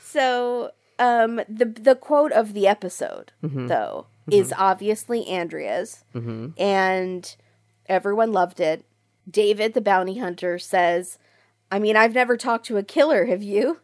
[0.00, 3.66] So, um, the the quote of the episode mm-hmm.
[3.66, 4.32] though mm-hmm.
[4.32, 6.48] is obviously Andrea's, mm-hmm.
[6.56, 7.34] and
[7.92, 8.84] everyone loved it.
[9.30, 11.18] David, the bounty hunter, says,
[11.70, 13.80] "I mean, I've never talked to a killer, have you?"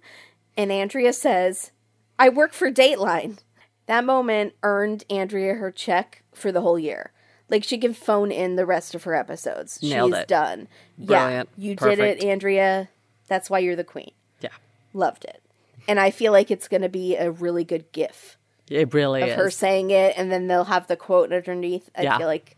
[0.56, 1.70] And Andrea says,
[2.18, 3.38] "I work for Dateline."
[3.86, 7.12] That moment earned Andrea her check for the whole year.
[7.48, 9.82] Like she can phone in the rest of her episodes.
[9.82, 10.28] Nailed She's it.
[10.28, 10.68] done.
[10.98, 11.48] Brilliant.
[11.56, 12.20] Yeah, you Perfect.
[12.20, 12.88] did it, Andrea.
[13.28, 14.10] That's why you're the queen.
[14.40, 14.50] Yeah.
[14.92, 15.42] Loved it.
[15.86, 18.36] And I feel like it's going to be a really good gif
[18.68, 19.34] It really of is.
[19.36, 21.88] her saying it, and then they'll have the quote underneath.
[21.96, 22.18] I Yeah.
[22.18, 22.57] feel like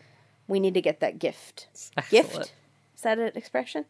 [0.51, 1.69] we need to get that gift.
[2.11, 2.29] Gift?
[2.29, 2.53] Excellent.
[2.95, 3.87] Is that an expression?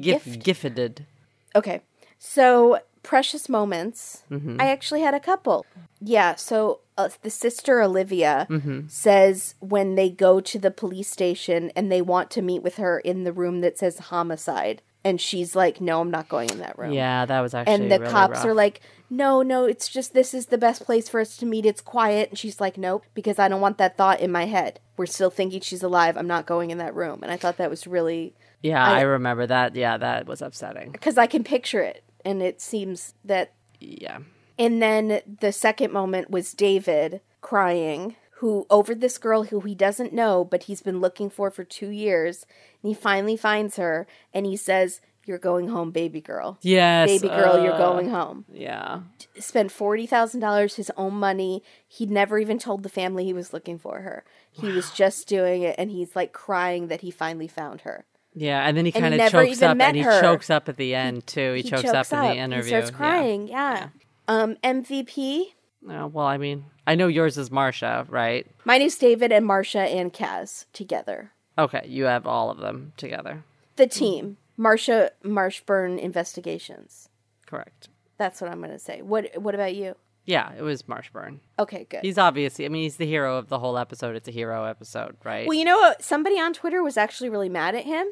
[0.00, 0.42] Gif- gift.
[0.42, 1.06] gifted.
[1.54, 1.82] Okay.
[2.18, 4.22] So, precious moments.
[4.30, 4.56] Mm-hmm.
[4.60, 5.66] I actually had a couple.
[6.00, 6.34] Yeah.
[6.36, 8.88] So, uh, the sister Olivia Mm-hmm.
[8.88, 12.98] says when they go to the police station and they want to meet with her
[12.98, 16.78] in the room that says homicide, And she's like, "No, I'm not going in that
[16.78, 18.44] room." Yeah, that was actually and the really cops rough.
[18.46, 18.80] are like,
[19.10, 21.66] "No, no, it's just this is the best place for us to meet.
[21.66, 24.78] It's quiet." And she's like, "Nope, because I don't want that thought in my head.
[24.96, 26.16] We're still thinking she's alive.
[26.16, 29.02] I'm not going in that room." And I thought that was really Yeah, I- I,
[29.02, 29.74] remember that.
[29.74, 30.92] Yeah, that was upsetting.
[30.92, 33.54] because I can picture it, and it seems that.
[33.80, 34.18] Yeah.
[34.58, 40.12] And then the second moment was David crying, who over this girl who he doesn't
[40.12, 42.44] know, but he's been looking for for two years,
[42.82, 47.08] and he finally finds her, and he says, "You're going home, baby girl." Yes.
[47.08, 48.44] Baby girl, you're uh, going home.
[48.52, 49.02] Yeah.
[49.38, 51.62] spent forty thousand dollars his own money.
[51.86, 54.24] He'd never even told the family he was looking for her.
[54.50, 58.06] He was just doing it, and he's like crying that he finally found her.
[58.34, 60.20] Yeah, and then he kind of chokes up and he her.
[60.20, 61.52] chokes up at the end too.
[61.52, 62.64] He, chokes, up in the interview.
[62.64, 62.96] He starts Yeah.
[62.96, 63.46] crying.
[63.46, 63.88] Yeah.
[64.26, 65.52] Um, MVP.
[65.88, 68.46] Uh, well, I mean, I know yours is Marsha, right?
[68.64, 71.32] Mine is David and Marsha and Kaz together.
[71.58, 73.44] Okay, you have all of them together.
[73.76, 74.36] The team.
[74.58, 77.08] Marsha Marshburn Investigations.
[77.46, 77.88] Correct.
[78.18, 79.02] That's what I'm going to say.
[79.02, 79.96] What What about you?
[80.24, 81.40] Yeah, it was Marshburn.
[81.58, 82.02] Okay, good.
[82.02, 84.14] He's obviously, I mean, he's the hero of the whole episode.
[84.14, 85.48] It's a hero episode, right?
[85.48, 86.02] Well, you know what?
[86.04, 88.06] Somebody on Twitter was actually really mad at him,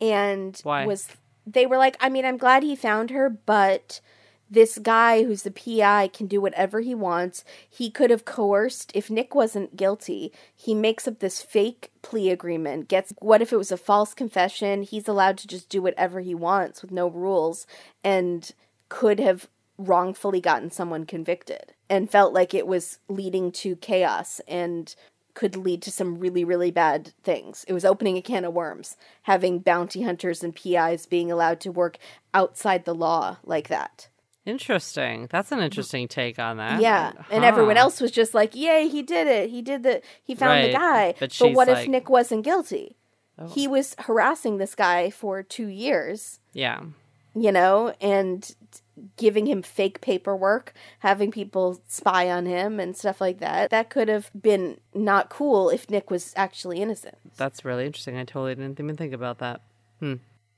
[0.00, 0.86] and Why?
[0.86, 1.08] was
[1.46, 4.00] they were like, I mean, I'm glad he found her, but
[4.50, 7.44] this guy who's the PI can do whatever he wants.
[7.68, 10.32] He could have coerced if Nick wasn't guilty.
[10.54, 12.88] He makes up this fake plea agreement.
[12.88, 14.82] Gets what if it was a false confession?
[14.82, 17.66] He's allowed to just do whatever he wants with no rules,
[18.02, 18.50] and
[18.88, 24.94] could have wrongfully gotten someone convicted and felt like it was leading to chaos and
[25.34, 27.64] could lead to some really, really bad things.
[27.68, 31.70] It was opening a can of worms, having bounty hunters and PIs being allowed to
[31.70, 31.98] work
[32.34, 34.08] outside the law like that.
[34.48, 35.28] Interesting.
[35.30, 36.80] That's an interesting take on that.
[36.80, 37.12] Yeah.
[37.30, 39.50] And everyone else was just like, Yay, he did it.
[39.50, 41.14] He did the he found the guy.
[41.20, 42.96] But But, what if Nick wasn't guilty?
[43.38, 43.48] Oh.
[43.48, 46.80] He was harassing this guy for two years, Yeah.
[47.34, 48.50] you know, and
[49.16, 53.70] giving him fake paperwork, having people spy on him and stuff like that.
[53.70, 57.16] That could have been not cool if Nick was actually innocent.
[57.36, 58.16] That's really interesting.
[58.16, 59.60] I totally didn't even think about that.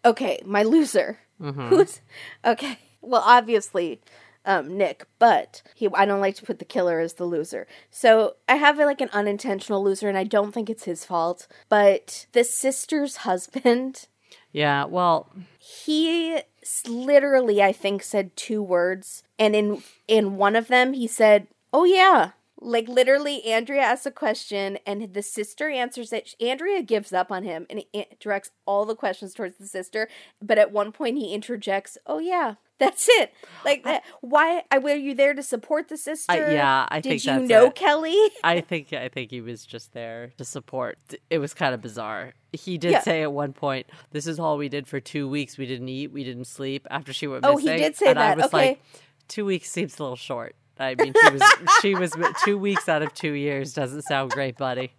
[0.04, 1.18] Okay, my loser.
[1.40, 1.68] Mm-hmm.
[1.68, 2.00] Who's
[2.44, 2.78] okay?
[3.02, 4.00] Well, obviously,
[4.44, 5.88] um, Nick, but he.
[5.94, 7.66] I don't like to put the killer as the loser.
[7.90, 11.46] So I have like an unintentional loser, and I don't think it's his fault.
[11.68, 14.06] But the sister's husband,
[14.52, 14.84] Yeah.
[14.84, 16.40] Well, he
[16.88, 21.84] literally, I think, said two words, and in in one of them, he said, "Oh
[21.84, 22.30] yeah."
[22.62, 26.34] Like literally, Andrea asks a question, and the sister answers it.
[26.40, 27.82] Andrea gives up on him and
[28.20, 30.08] directs all the questions towards the sister.
[30.42, 33.32] But at one point, he interjects, "Oh yeah, that's it."
[33.64, 34.02] Like that.
[34.20, 34.64] Why?
[34.70, 36.52] I were you there to support the sister?
[36.52, 37.74] yeah, I Did think you that's know it.
[37.76, 38.16] Kelly?
[38.44, 40.98] I think I think he was just there to support.
[41.30, 42.34] It was kind of bizarre.
[42.52, 43.00] He did Yeah.
[43.00, 45.56] say at one point, "This is all we did for two weeks.
[45.56, 48.18] We didn't eat, we didn't sleep after she went Oh, he missing." did say and
[48.18, 48.36] I that.
[48.36, 48.56] was Okay.
[48.56, 48.82] like,
[49.28, 50.56] two weeks seems a little short.
[50.80, 51.42] I mean, she was
[51.82, 52.12] she was
[52.44, 53.74] two weeks out of two years.
[53.74, 54.92] Doesn't sound great, buddy.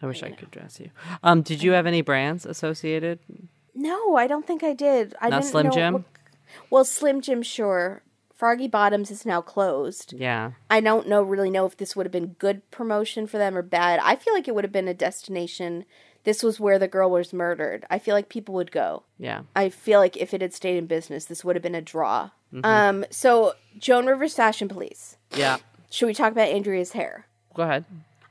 [0.00, 0.90] I wish I could dress you.
[1.22, 3.20] Um, did you have any brands associated?
[3.74, 5.14] No, I don't think I did.
[5.20, 5.92] I Not didn't Slim know Jim?
[5.94, 6.04] what-
[6.70, 8.02] well, Slim Jim, sure.
[8.34, 10.12] Froggy Bottoms is now closed.
[10.12, 13.56] Yeah, I don't know really know if this would have been good promotion for them
[13.56, 14.00] or bad.
[14.02, 15.84] I feel like it would have been a destination.
[16.24, 17.84] This was where the girl was murdered.
[17.88, 19.04] I feel like people would go.
[19.18, 19.42] yeah.
[19.56, 22.30] I feel like if it had stayed in business, this would have been a draw.
[22.52, 22.64] Mm-hmm.
[22.64, 25.16] Um, so Joan Rivers Fashion Police.
[25.34, 25.58] Yeah.
[25.90, 27.26] Should we talk about Andrea's hair?
[27.54, 27.84] Go ahead.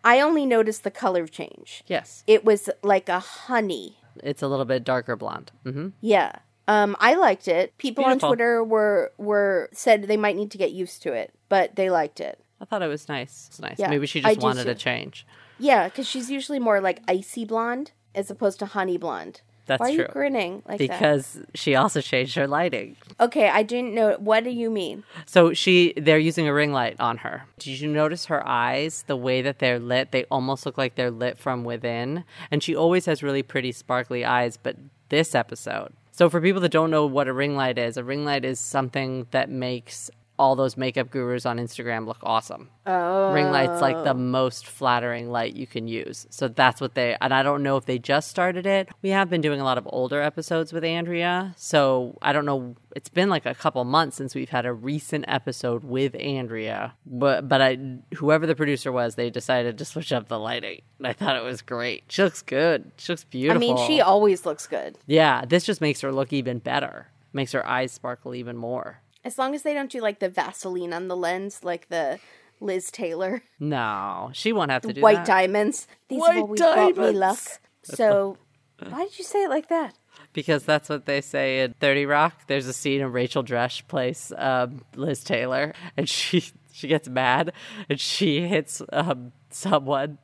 [0.04, 1.84] I only noticed the color change.
[1.88, 3.98] Yes, It was like a honey.
[4.24, 5.52] it's a little bit darker blonde.
[5.66, 5.90] Mm-hmm.
[6.02, 6.34] Yeah.
[6.68, 7.78] Um, I liked it.
[7.78, 11.76] People on Twitter were were said they might need to get used to it, but
[11.76, 12.40] they liked it.
[12.62, 13.48] I thought it was nice.
[13.50, 13.78] It's nice.
[13.80, 15.26] Yeah, Maybe she just do wanted a change.
[15.60, 19.42] Yeah, because she's usually more like icy blonde as opposed to honey blonde.
[19.72, 20.04] That's Why are true.
[20.04, 20.90] you grinning like that?
[20.90, 22.98] because she also changed her lighting.
[23.22, 24.18] Okay, I didn't know.
[24.20, 25.06] What do you mean?
[25.26, 27.46] So she they're using a ring light on her.
[27.58, 30.12] Did you notice her eyes, the way that they're lit?
[30.12, 32.26] They almost look like they're lit from within.
[32.52, 34.76] And she always has really pretty sparkly eyes, but
[35.08, 35.94] this episode.
[36.12, 38.60] So for people that don't know what a ring light is, a ring light is
[38.60, 40.12] something that makes
[40.42, 42.70] all those makeup gurus on Instagram look awesome.
[42.88, 44.16] Oh, Ring light's like the oh.
[44.16, 46.26] most flattering light you can use.
[46.32, 48.90] So that's what they, and I don't know if they just started it.
[49.04, 51.54] We have been doing a lot of older episodes with Andrea.
[51.56, 52.76] So I don't know.
[52.96, 56.96] It's been like a couple months since we've had a recent episode with Andrea.
[57.06, 57.78] But, but I,
[58.16, 60.82] whoever the producer was, they decided to switch up the lighting.
[60.98, 62.04] And I thought it was great.
[62.10, 62.92] She looks good.
[62.98, 63.58] She looks beautiful.
[63.58, 67.08] I mean, she always looks good yeah, this just makes her look even better.
[67.34, 69.02] Makes her eyes sparkle even more.
[69.24, 72.20] As long as they don't do like the Vaseline on the lens, like the
[72.60, 75.26] Liz Taylor No, she won't have to do white that.
[75.28, 75.88] diamonds.
[76.08, 77.20] These White have always brought me diamonds.
[77.20, 77.60] luck.
[77.84, 78.38] So,
[78.90, 79.96] why did you say it like that?
[80.34, 82.34] because that's what they say in 30 Rock.
[82.48, 87.52] There's a scene in Rachel Dratch plays um, Liz Taylor, and she she gets mad
[87.90, 90.18] and she hits um, someone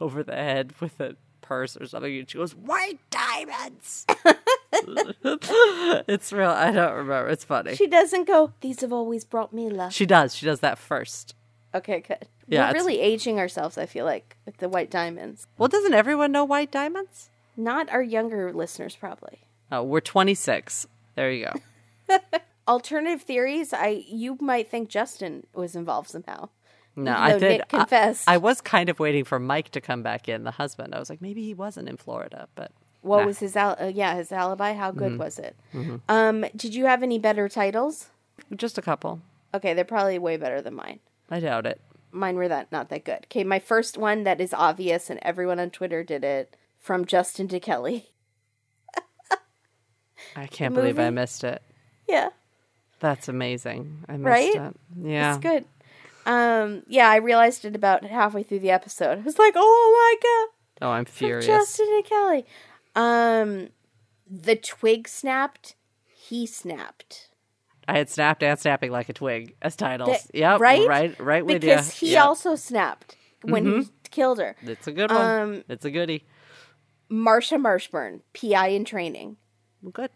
[0.00, 1.16] over the head with a
[1.52, 4.06] purse or something, and she goes, "White diamonds."
[6.08, 6.50] it's real.
[6.50, 7.28] I don't remember.
[7.28, 7.74] It's funny.
[7.76, 9.92] She doesn't go, These have always brought me luck.
[9.92, 10.34] She does.
[10.34, 11.34] She does that first.
[11.74, 12.26] Okay, good.
[12.48, 15.46] Yeah, We're it's- really aging ourselves, I feel like, with the white diamonds.
[15.58, 17.30] Well, doesn't everyone know white diamonds?
[17.56, 19.40] Not our younger listeners, probably.
[19.70, 20.86] Oh, we're 26.
[21.14, 21.48] There you
[22.08, 22.18] go.
[22.68, 26.48] Alternative theories, I you might think Justin was involved somehow.
[26.94, 27.40] No, I did.
[27.42, 28.28] Nick I- confessed.
[28.28, 30.94] I, was kind of waiting for Mike to come back in, the husband.
[30.94, 32.70] I was like, maybe he wasn't in Florida, but
[33.00, 33.26] What Nah.
[33.26, 34.74] was his al- uh, yeah his alibi?
[34.74, 34.98] How Mm-hmm.
[34.98, 35.56] good was it?
[36.08, 38.08] Um, did you have any better titles?
[38.54, 39.20] just a couple.
[39.54, 41.00] Okay, they're probably way better than mine.
[41.30, 41.80] I doubt it.
[42.10, 43.20] Mine were that not that good.
[43.24, 47.48] Okay, my first one that is obvious and everyone on Twitter did it from Justin
[47.48, 48.10] to Kelly.
[50.36, 51.62] I can't believe I missed it.
[52.08, 52.28] Yeah,
[53.00, 54.04] That's amazing.
[54.08, 54.54] I missed Right?
[54.54, 54.76] it.
[54.98, 55.34] Yeah.
[55.36, 55.64] it's good.
[56.26, 59.18] Um, yeah, I realized it about halfway through the episode.
[59.18, 60.28] I was like, oh my
[60.80, 60.86] god.
[60.86, 61.46] Oh, I'm from furious.
[61.46, 62.46] Justin and Kelly.
[62.94, 63.68] Um,
[64.28, 65.74] the twig snapped.
[66.14, 67.28] He snapped.
[67.88, 70.08] I had snapped and snapping like a twig as titles.
[70.10, 70.60] That- yep.
[70.60, 70.86] right?
[70.86, 71.20] Right.
[71.20, 72.08] Right with Because you.
[72.10, 74.56] he also snapped when he killed her.
[74.62, 75.20] It's a good one.
[75.20, 76.24] um, it's a goodie.
[77.10, 79.36] Marsha Marshburn, PI in training.
[79.92, 80.10] Good.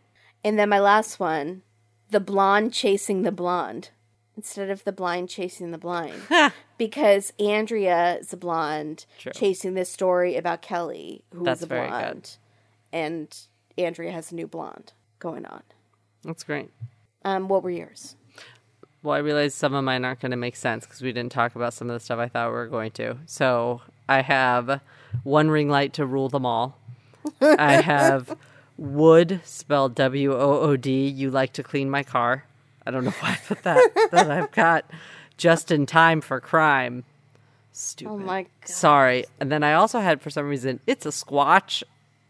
[0.45, 1.63] And then my last one,
[2.11, 3.91] the blonde chasing the blonde
[4.37, 6.22] instead of the blind chasing the blind.
[6.78, 9.32] because Andrea is a blonde True.
[9.32, 12.37] chasing this story about Kelly, who is That's a blonde.
[12.93, 13.34] And
[13.78, 15.62] Andrea has a new blonde going on.
[16.24, 16.70] That's great.
[17.24, 18.16] Um, what were yours?
[19.03, 21.55] Well, I realized some of mine aren't going to make sense because we didn't talk
[21.55, 23.18] about some of the stuff I thought we were going to.
[23.26, 24.80] So I have
[25.22, 26.78] one ring light to rule them all.
[27.41, 28.37] I have
[28.76, 31.07] wood spelled W O O D.
[31.07, 32.45] You like to clean my car.
[32.87, 34.11] I don't know why I put that.
[34.12, 34.89] that I've got
[35.37, 37.05] just in time for crime.
[37.72, 38.11] Stupid.
[38.11, 38.51] Oh my God.
[38.64, 39.24] Sorry.
[39.39, 41.82] And then I also had, for some reason, it's a squatch.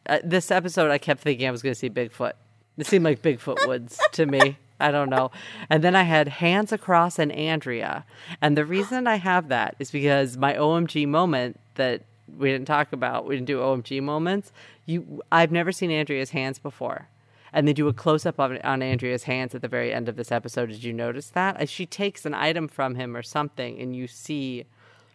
[0.09, 2.32] Uh, this episode, I kept thinking I was going to see Bigfoot.
[2.78, 4.57] It seemed like Bigfoot woods to me.
[4.78, 5.30] I don't know.
[5.70, 8.04] And then I had Hands Across and Andrea.
[8.42, 12.02] And the reason I have that is because my OMG moment that
[12.36, 14.52] we didn't talk about, we didn't do OMG moments.
[14.84, 17.09] You, I've never seen Andrea's hands before.
[17.57, 20.16] And they do a close up on, on Andrea's hands at the very end of
[20.16, 20.68] this episode.
[20.68, 21.57] Did you notice that?
[21.61, 24.66] Uh, She takes an item from him or something, and you see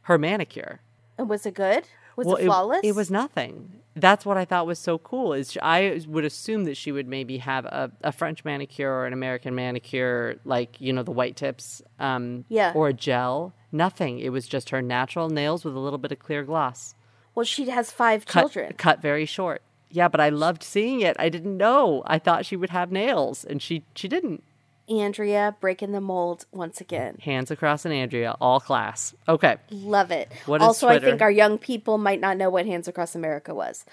[0.04, 0.82] her manicure
[1.20, 1.84] And was it good?
[2.16, 2.82] Was well, it flawless?
[2.84, 3.74] It, was nothing.
[3.96, 5.34] That's what I thought was so cool.
[5.34, 9.14] Is I would assume that she would maybe have a, a French manicure or an
[9.14, 12.74] American manicure, like you know the white tips, um, Yeah.
[12.76, 13.54] or a gel.
[13.72, 14.20] Nothing.
[14.20, 16.96] It was just her natural nails with a little bit of clear gloss.
[17.36, 18.74] Well, she has five Cut, children.
[18.78, 19.62] cut very short.
[19.92, 21.16] Yeah, but I loved seeing it.
[21.20, 22.04] I didn't know.
[22.06, 24.44] I thought she would have nails, and she she didn't.
[24.90, 27.18] Andrea breaking the mold once again.
[27.22, 29.14] Hands across an Andrea, all class.
[29.28, 29.58] Okay.
[29.70, 30.32] Love it.
[30.46, 33.54] What is also, I think our young people might not know what Hands Across America
[33.54, 33.86] was.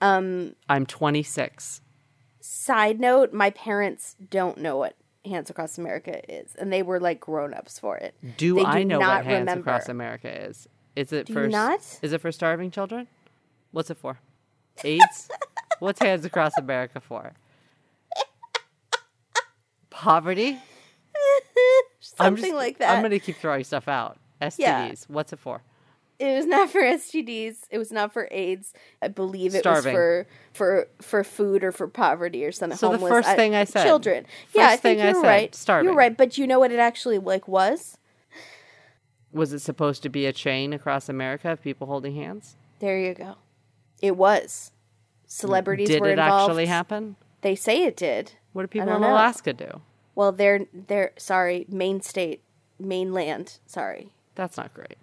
[0.00, 1.80] Um, I'm 26.
[2.40, 4.94] Side note, my parents don't know what
[5.26, 8.14] Hands Across America is, and they were like grown ups for it.
[8.38, 9.70] Do They I know not what Hands remember.
[9.70, 10.68] Across America is?
[10.94, 11.80] Is it Do for not?
[12.00, 13.08] Is it for starving children?
[13.72, 14.20] What's it for?
[14.84, 15.28] AIDS?
[15.78, 17.32] What's Hands Across America for?
[19.90, 20.58] Poverty?
[22.00, 22.94] Something just- like that.
[22.94, 24.18] I'm going to keep throwing stuff out.
[24.40, 24.58] STDs.
[24.58, 24.92] Yeah.
[25.08, 25.62] What's it for?
[26.18, 27.56] It was not for STDs.
[27.70, 28.72] It was not for AIDS.
[29.02, 29.92] I believe it Starving.
[29.92, 32.78] was for for for food or for poverty or something.
[32.78, 33.10] So the Homeless.
[33.26, 33.84] first thing I said.
[33.84, 34.24] children.
[34.44, 35.54] First yeah, I think I you're said, right.
[35.54, 35.84] starving.
[35.88, 37.98] You're right, but you know what it actually like was?
[39.30, 42.56] Was it supposed to be a chain across America of people holding hands?
[42.78, 43.36] There you go.
[44.02, 44.72] It was.
[45.26, 45.94] Celebrities were.
[45.94, 46.50] Did were it involved.
[46.50, 47.16] actually happen?
[47.42, 48.32] They say it did.
[48.52, 49.12] What do people in know.
[49.12, 49.80] Alaska do?
[50.14, 52.42] Well, they're they're sorry, main state,
[52.78, 53.58] mainland.
[53.66, 54.96] Sorry, That's not great.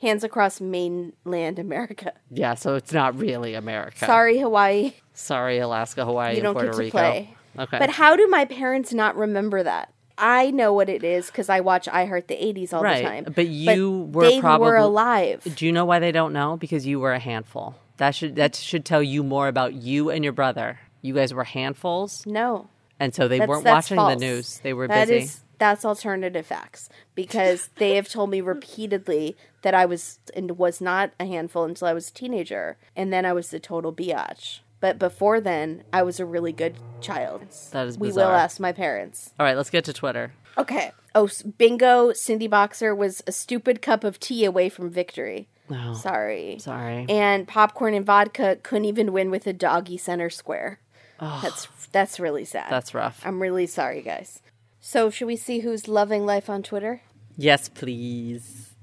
[0.00, 2.12] hands across mainland America.
[2.30, 4.04] Yeah, so it's not really America.
[4.06, 4.92] Sorry, Hawaii.
[5.14, 6.98] Sorry, Alaska, Hawaii, You and don't Puerto get to Rico.
[6.98, 7.34] play.
[7.58, 7.78] Okay.
[7.78, 9.92] But how do my parents not remember that?
[10.16, 13.08] I know what it is because I watch I Heart the '80s all Right, the
[13.08, 13.32] time.
[13.34, 15.42] but you were they probably- were alive.
[15.56, 16.56] Do you know why they don't know?
[16.56, 17.74] Because you were a handful.
[18.02, 20.80] That should that should tell you more about you and your brother.
[21.02, 22.66] You guys were handfuls, No,
[22.98, 24.14] and so they that's, weren't that's watching false.
[24.14, 24.58] the news.
[24.64, 25.24] They were That busy.
[25.26, 30.80] is- that's alternative facts because they have told me repeatedly that I was and was
[30.80, 34.58] not a handful until I was a teenager, and then I was the total biatch.
[34.80, 37.42] But before then, I was a really good child.
[37.70, 39.32] That is We will ask my parents.
[39.38, 40.32] All right, let's get to Twitter.
[40.58, 40.90] Okay.
[41.14, 42.12] Oh, bingo!
[42.12, 45.46] Cindy Boxer was a stupid cup of tea away from victory.
[45.72, 46.58] Oh, Sorry.
[46.60, 47.06] sorry.
[47.08, 50.80] And popcorn and vodka couldn't even win with a doggy center square.
[51.20, 52.66] Oh, That's that's really sad.
[52.70, 53.22] That's rough.
[53.24, 54.42] I'm really sorry, guys.
[54.80, 57.02] So, should we see who's loving life on Twitter?
[57.36, 58.74] Yes, please.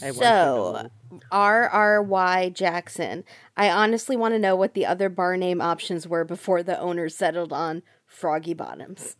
[0.00, 0.88] I So.
[1.32, 3.24] RRY Jackson.
[3.56, 7.16] I honestly want to know what the other bar name options were before the owners
[7.16, 9.16] settled on Froggy Bottoms.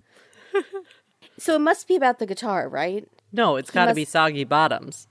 [1.38, 3.08] so, it must be about the guitar, right?
[3.32, 5.08] No, it's got to be soggy bottoms.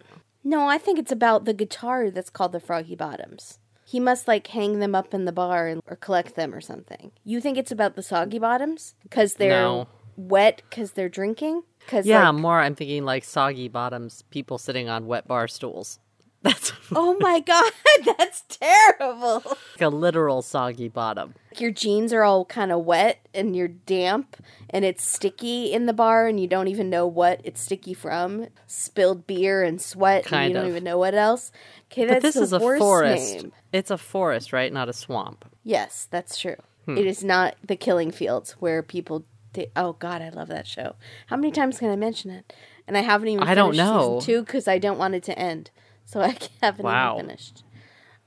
[0.48, 3.60] No, I think it's about the guitar that's called the Froggy Bottoms.
[3.84, 7.12] He must like hang them up in the bar and, or collect them or something.
[7.26, 9.88] You think it's about the Soggy Bottoms because they're No.
[10.16, 11.64] wet because they're drinking?
[11.80, 12.62] Because Yeah, more.
[12.62, 16.00] I'm thinking like soggy bottoms, people sitting on wet bar stools.
[16.48, 17.72] That's oh my god,
[18.18, 19.44] that's terrible.
[19.46, 21.34] like a literal soggy bottom.
[21.58, 24.38] Your jeans are all kind of wet and you're damp
[24.70, 28.48] and it's sticky in the bar and you don't even know what it's sticky from.
[28.68, 31.52] Spilled beer and sweat and Kind you don't even know what else.
[31.92, 33.34] Okay, that's But this is a forest.
[33.36, 33.52] name.
[33.74, 34.72] It's a forest, right?
[34.72, 35.46] Not a swamp.
[35.64, 36.56] Yes, that's true.
[36.86, 36.98] Hmm.
[36.98, 39.26] It is not the Killing Fields where people.
[39.54, 40.96] They, oh God, I love that show.
[41.28, 42.54] How many times can I mention it?
[42.88, 43.44] And I haven't even.
[43.48, 44.20] I don't know.
[44.22, 45.72] Two because I don't want it to end,
[46.12, 47.16] so I haven't Wow.
[47.18, 47.64] even finished.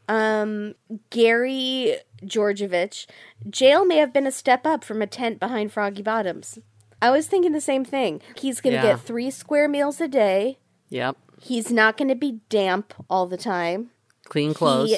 [0.09, 0.74] Um,
[1.11, 3.07] Gary Georgievich,
[3.49, 6.59] jail may have been a step up from a tent behind Froggy Bottoms.
[7.01, 8.20] I was thinking the same thing.
[8.37, 8.93] He's going to Yeah.
[8.97, 10.59] get three square meals a day.
[10.91, 11.16] Yep.
[11.41, 13.91] He's not going to be damp all the time.
[14.24, 14.91] Clean clothes.
[14.91, 14.97] He,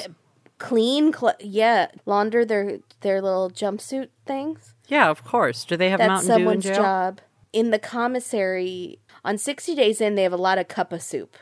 [0.57, 4.73] clean, cl- yeah, launder their their little jumpsuit things.
[4.87, 5.63] Yeah, of course.
[5.63, 6.75] Do they have That's Mountain Dew in someone's jail?
[6.75, 7.21] job.
[7.53, 11.37] In the commissary, on 60 Days In, they have a lot of cup of soup.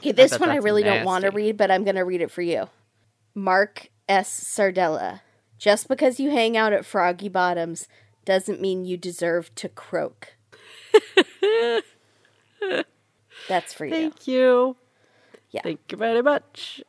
[0.00, 2.20] Okay, this bet one I really don't want to read, but I'm going to read
[2.20, 2.68] it for you.
[3.34, 4.44] Mark S.
[4.44, 5.20] Sardella.
[5.58, 7.86] Just because you hang out at Froggy Bottoms
[8.24, 10.34] doesn't mean you deserve to croak.
[13.48, 13.92] That's for you.
[13.92, 14.76] Thank you.
[15.50, 15.62] Yeah.
[15.62, 16.82] Thank you very much.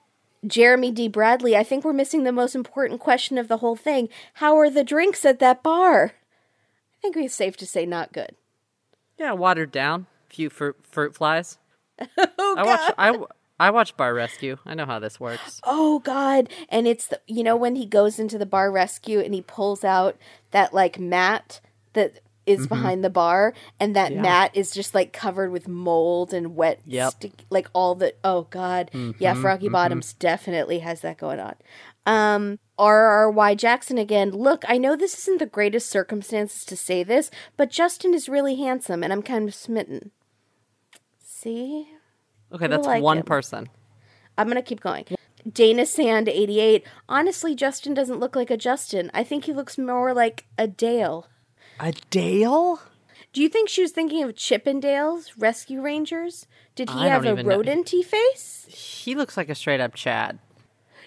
[0.45, 1.08] Jeremy D.
[1.08, 4.10] Bradley, I think we're missing the most important question of the whole thing.
[4.36, 6.14] How are the drinks at that bar?
[6.14, 8.36] I think it's safe to say not good.
[9.18, 10.08] Yeah, watered down.
[10.30, 11.58] Few fruit fruit flies.
[12.17, 12.93] Oh, I watch.
[12.97, 13.17] I
[13.59, 14.57] I watch Bar Rescue.
[14.65, 15.61] I know how this works.
[15.63, 16.49] Oh God!
[16.69, 19.83] And it's the you know when he goes into the bar rescue and he pulls
[19.83, 20.17] out
[20.51, 21.61] that like mat
[21.93, 24.15] that is behind the bar, and that Mm-hmm.
[24.17, 24.21] Yeah.
[24.21, 27.13] mat is just like covered with mold and wet, Yep.
[27.13, 31.55] stick, like all the oh God, yeah, Froggy Bottoms definitely has that going on.
[32.05, 34.31] Um, RRY Jackson again.
[34.31, 38.55] Look, I know this isn't the greatest circumstances to say this, but Justin is really
[38.55, 40.11] handsome, and I'm kind of smitten.
[41.43, 41.87] See,
[42.53, 43.67] Okay, that's like one person.
[44.37, 45.05] I'm gonna keep going.
[45.51, 46.85] Dana Sand 88.
[47.09, 49.11] Honestly, Justin doesn't look like a Justin.
[49.13, 51.27] I think he looks more like a Dale.
[51.79, 52.79] A Dale?
[53.33, 56.45] Do you think she was thinking of Chippendales, Rescue Rangers?
[56.75, 57.59] Did he I have a even know.
[57.59, 58.65] rodenty face?
[58.69, 60.39] He looks like a straight up Chad.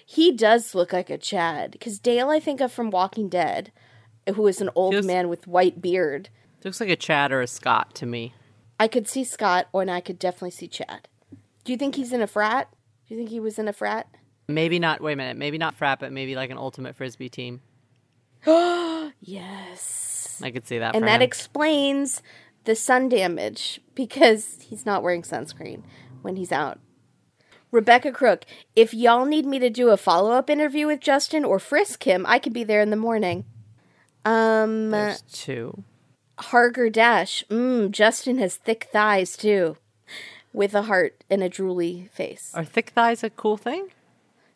[0.05, 1.71] He does look like a Chad.
[1.71, 3.73] Because Dale, I think of from Walking Dead,
[4.35, 6.29] who is an old man with white beard.
[6.65, 8.35] Looks like a Chad or a Scott to me.
[8.79, 11.09] I could see Scott, or and I could definitely see Chad.
[11.65, 12.69] Do you think he's in a frat?
[13.07, 14.09] Do you think he was in a frat?
[14.49, 15.01] Maybe not.
[15.01, 15.37] Wait a minute.
[15.37, 17.61] Maybe not frat, but maybe like an ultimate frisbee team.
[19.21, 20.41] Yes.
[20.43, 20.95] I could see that.
[20.95, 21.23] and that him.
[21.23, 22.23] explains
[22.65, 25.83] the sun damage because he's not wearing sunscreen
[26.23, 26.79] when he's out.
[27.71, 31.59] Rebecca Crook, if y'all need me to do a follow up interview with Justin or
[31.59, 33.45] frisk him, I could be there in the morning.
[34.25, 35.85] Um, There's two.
[36.39, 39.77] Harger Dash, mmm, Justin has thick thighs too,
[40.53, 42.53] with a heart and a drooly face.
[42.55, 43.89] Are thick thighs a cool thing?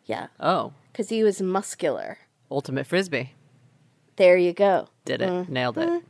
[0.05, 2.19] Yeah, Oh, because he was muscular.
[2.51, 3.33] ultimate frisbee.
[4.17, 4.89] There you go.
[5.05, 5.29] Did it.
[5.31, 5.53] Mm-hmm.
[5.53, 6.03] Nailed it.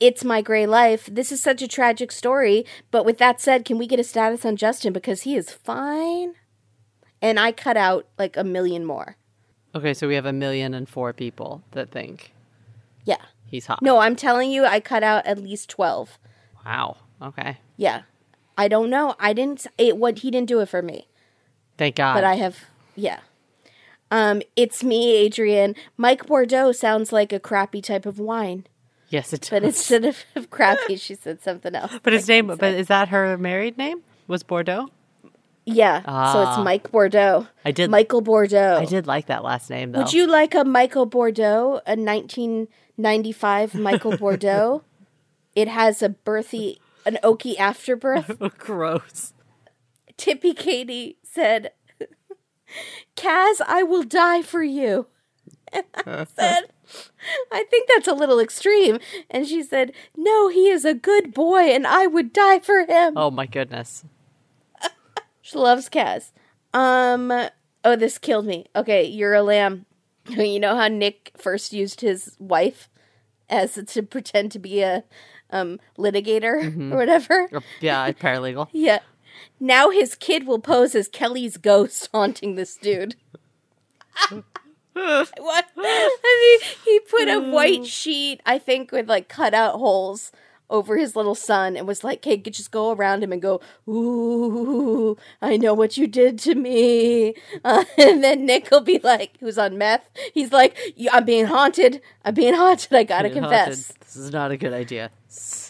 [0.00, 1.06] It's my gray life.
[1.12, 2.64] This is such a tragic story.
[2.90, 6.34] But with that said, can we get a status on Justin because he is fine?
[7.20, 9.16] And I cut out like a million more.
[9.74, 12.32] Okay, so we have a million and four people that think
[13.04, 13.16] Yeah.
[13.50, 13.82] He's hot.
[13.82, 16.18] No, I'm telling you, I cut out at least 12.
[16.64, 16.96] Wow.
[17.20, 17.58] Okay.
[17.76, 18.02] Yeah.
[18.56, 19.14] I don't know.
[19.18, 21.08] I didn't, it, what, he didn't do it for me.
[21.76, 22.14] Thank God.
[22.14, 22.58] But I have,
[22.96, 23.20] yeah.
[24.10, 25.74] Um, it's me, Adrian.
[25.96, 28.66] Mike Bordeaux sounds like a crappy type of wine.
[29.10, 29.50] yes, it does.
[29.50, 31.92] But instead of, of crappy, she said something else.
[32.02, 32.46] But his name.
[32.48, 34.02] But is that her married name?
[34.26, 34.88] Was Bordeaux?
[35.66, 35.98] yeah.
[36.32, 36.62] So it's Ah.
[36.64, 37.46] Mike Bordeaux.
[37.64, 38.78] I did- Michael Bordeaux.
[38.80, 39.98] I did like that last name though.
[40.00, 41.94] Would you like a Michael Bordeaux, a
[42.98, 44.82] 1995 Michael Bordeaux?
[45.54, 48.38] It has a birthy, an oaky afterbirth.
[48.58, 49.32] Gross.
[50.16, 51.72] Tippy Katie said,
[53.16, 55.08] Kaz, I will die for you.
[55.72, 56.64] And I said,
[57.50, 59.00] I think that's a little extreme.
[59.30, 63.14] And she said, No, he is a good boy and I would die for him.
[63.16, 64.04] Oh my goodness.
[65.40, 66.30] She loves Kaz.
[66.74, 67.32] Um,
[67.84, 68.66] oh, this killed me.
[68.76, 69.86] Okay, you're a lamb.
[70.36, 72.88] You know how Nick first used his wife
[73.48, 75.04] as to pretend to be a
[75.50, 77.48] um, litigator or whatever?
[77.52, 78.68] Oh, Yeah, paralegal.
[78.72, 79.00] Yeah.
[79.60, 83.14] Now his kid will pose as Kelly's ghost haunting this dude.
[84.92, 85.66] what?
[85.76, 90.32] I mean, he put a white sheet, I think, with like cutout holes
[90.70, 95.16] over his little son and was like, hey, just go around him and go, ooh,
[95.40, 97.34] I know what you did to me.
[97.64, 100.76] Uh, and then Nick will be like, who's on meth, he's like,
[101.12, 102.00] I'm being haunted.
[102.24, 102.94] I'm being haunted.
[102.94, 103.66] I gotta confess.
[103.66, 104.00] haunted.
[104.00, 105.10] This is not a good idea.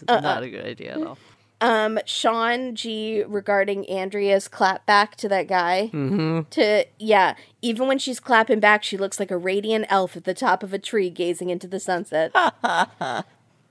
[0.09, 0.21] Uh-uh.
[0.21, 1.19] not a good idea at all.
[1.61, 5.91] um Sean G regarding Andrea's clap back to that guy.
[5.93, 6.43] Mm-hmm.
[6.51, 10.35] To yeah, even when she's clapping back, she looks like a radiant elf at the
[10.35, 12.33] top of a tree gazing into the sunset.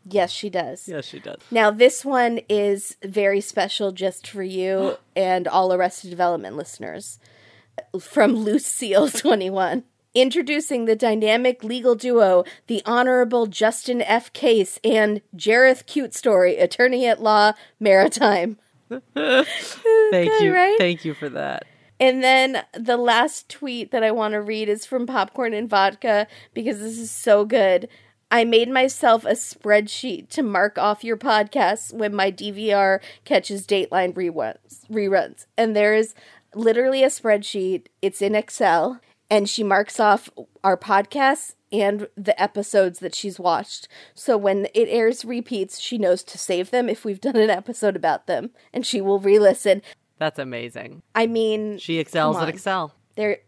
[0.09, 0.87] yes, she does.
[0.87, 1.39] Yes, she does.
[1.51, 7.19] Now this one is very special just for you and all Arrested Development listeners.
[7.99, 9.83] From Lucille twenty one.
[10.15, 14.33] Introducing the dynamic legal duo, the Honorable Justin F.
[14.33, 18.57] Case and Jareth Cute Story, attorney at law, maritime.
[18.89, 20.53] Thank Good, you.
[20.55, 20.77] right?
[20.79, 21.65] Thank you for that.
[21.99, 26.27] And then the last tweet that I want to read is from Popcorn and Vodka
[26.53, 27.87] because this is so good.
[28.29, 34.13] I made myself a spreadsheet to mark off your podcasts when my DVR catches Dateline
[34.13, 34.85] reruns.
[34.91, 36.13] Reruns, and there is
[36.53, 37.87] literally a spreadsheet.
[38.01, 38.99] It's in Excel,
[39.29, 40.29] and she marks off
[40.63, 43.87] our podcasts and the episodes that she's watched.
[44.13, 47.95] So when it airs repeats, she knows to save them if we've done an episode
[47.95, 49.81] about them, and she will re-listen.
[50.17, 51.01] That's amazing.
[51.13, 52.49] I mean, She excels at.
[52.49, 52.93] Excel.
[53.15, 53.39] there.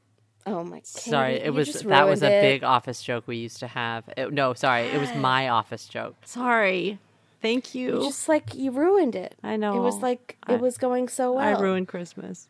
[0.49, 0.77] Oh my!
[0.77, 0.85] God.
[0.87, 2.41] Sorry, it you was that was a it.
[2.41, 4.03] big office joke we used to have.
[4.17, 6.15] It- no, sorry, it was my office joke.
[6.25, 6.99] Sorry.
[7.41, 8.01] Thank you.
[8.03, 9.35] Just like you ruined it.
[9.43, 9.77] I know.
[9.77, 11.47] It was like I- it was going so well.
[11.57, 12.47] I ruined Christmas.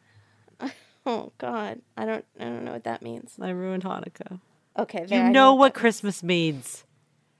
[1.05, 2.25] Oh God, I don't.
[2.39, 3.35] I don't know what that means.
[3.41, 4.39] I ruined Hanukkah.
[4.77, 6.83] Okay, You there, I know what that- Christmas means.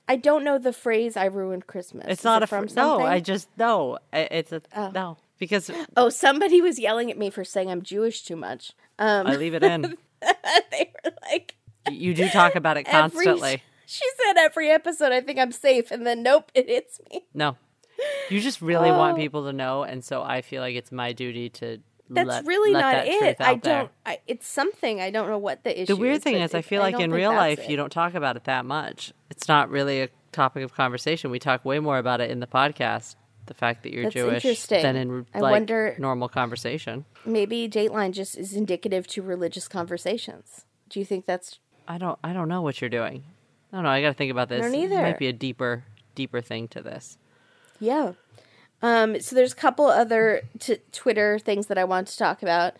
[0.08, 2.68] I don't know the phrase "I ruined Christmas." It's Is not it a fr- from
[2.76, 3.02] no.
[3.02, 4.00] I just no.
[4.14, 4.62] It's a
[4.94, 8.72] no because Oh, somebody was yelling at me for saying I'm Jewish too much.
[8.98, 9.98] Um, I leave it in.
[10.72, 11.56] they were like,
[11.90, 13.64] You do talk about it every- constantly.
[13.86, 17.26] She said every episode, I think I'm safe, and then nope, it hits me.
[17.34, 17.58] No,
[18.30, 19.22] you just really want Oh.
[19.22, 21.80] people to know, and so I feel like it's my duty to.
[22.12, 23.38] That's let, really let not that it.
[23.40, 23.92] I don't.
[24.06, 25.00] I, it's something.
[25.02, 25.82] I don't know what the issue.
[25.82, 25.88] Is.
[25.88, 27.70] The weird thing is, I feel like don't in real life, it.
[27.70, 29.12] you don't talk about it that much.
[29.32, 31.32] It's not really a topic of conversation.
[31.32, 33.16] We talk way more about it in the podcast.
[33.50, 37.04] The fact that you're That's Jewish than in I like wonder- normal conversation.
[37.26, 40.66] maybe Dateline just is indicative to religious conversations.
[40.88, 42.20] Do you think that's I don't.
[42.24, 43.24] I don't know what you're doing.
[43.74, 43.90] I don't know.
[43.90, 44.62] I got to think about this.
[44.62, 45.84] don't It might be a deeper,
[46.14, 47.18] deeper thing to this.
[47.80, 48.14] yeah?
[48.84, 52.76] Um, so there's a couple other t- Twitter things that I want to talk about.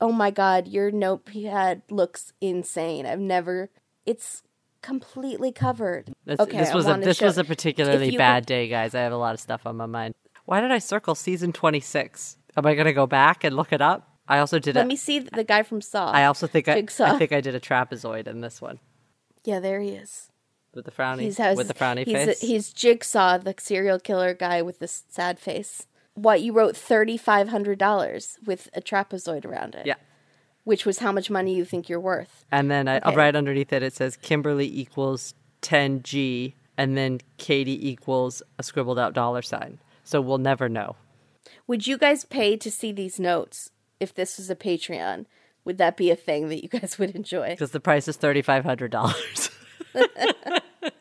[0.00, 3.06] Oh my God, your notepad looks insane.
[3.06, 3.70] I've never.
[4.04, 4.42] It's
[4.82, 6.12] completely covered.
[6.24, 8.94] This, okay, this was a this show- was a particularly bad day, guys.
[8.94, 10.14] I have a lot of stuff on my mind.
[10.44, 12.36] Why did I circle season twenty six?
[12.56, 14.16] Am I gonna go back and look it up?
[14.26, 14.88] I also did Let it.
[14.88, 16.10] me see the guy from Saw.
[16.10, 17.14] I also think I, Jigsaw.
[17.14, 18.78] I think I did a trapezoid in this one
[19.44, 20.30] yeah, there he is.
[20.74, 22.40] with the frowny He's has with the frowny he's face.
[22.40, 25.86] he's Jigsaw, the serial killer guy with the sad face.
[26.14, 29.86] What you wrote thirty five hundred dollars with a trapezoid around it.
[29.86, 29.94] yeah.
[30.68, 32.44] Which was how much money you think you're worth.
[32.52, 33.16] And then I, Okay.
[33.16, 39.14] right underneath it, it says Kimberly equals 10G, and then Katie equals a scribbled out
[39.14, 39.78] dollar sign.
[40.04, 40.96] So we'll never know.
[41.66, 45.24] Would you guys pay to see these notes if this was a Patreon?
[45.64, 47.48] Would that be a thing that you guys would enjoy?
[47.48, 49.50] Because the price is $3,500.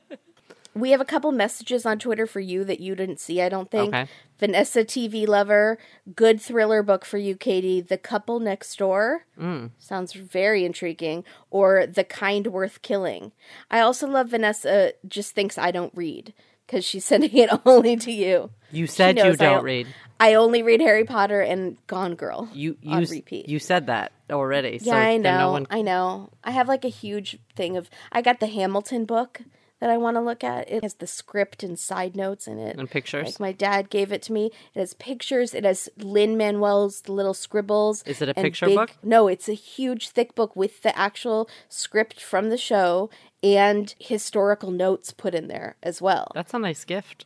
[0.80, 3.70] We have a couple messages on Twitter for you that you didn't see, I don't
[3.72, 3.94] think.
[3.94, 4.08] Okay.
[4.40, 5.78] Vanessa TV Lover,
[6.16, 7.82] good thriller book for you, Katie.
[7.82, 9.26] The Couple Next Door.
[9.40, 9.72] Mm.
[9.80, 11.24] Sounds very intriguing.
[11.50, 13.32] Or The Kind Worth Killing.
[13.72, 16.34] I also love Vanessa just thinks I don't read
[16.68, 18.52] because she's sending it only to you.
[18.72, 19.88] you said you don't don't- read.
[20.20, 22.50] I only read Harry Potter and Gone Girl.
[22.52, 23.48] You you on repeat.
[23.48, 24.80] you said that already.
[24.80, 25.38] so Yeah, I know.
[25.38, 26.32] No one, I know.
[26.44, 27.88] I have like a huge thing of.
[28.12, 29.42] I got the Hamilton book
[29.80, 30.70] that I want to look at.
[30.70, 32.78] It has the script and side notes in it.
[32.78, 33.26] And pictures?
[33.26, 34.52] Like my dad gave it to me.
[34.74, 35.54] It has pictures.
[35.54, 38.04] It has Lin Manuel's little scribbles.
[38.04, 38.92] Is it a picture big- book?
[39.04, 43.10] No, it's a huge, thick book with the actual script from the show
[43.44, 46.32] and historical notes put in there as well.
[46.34, 47.26] that's a nice gift.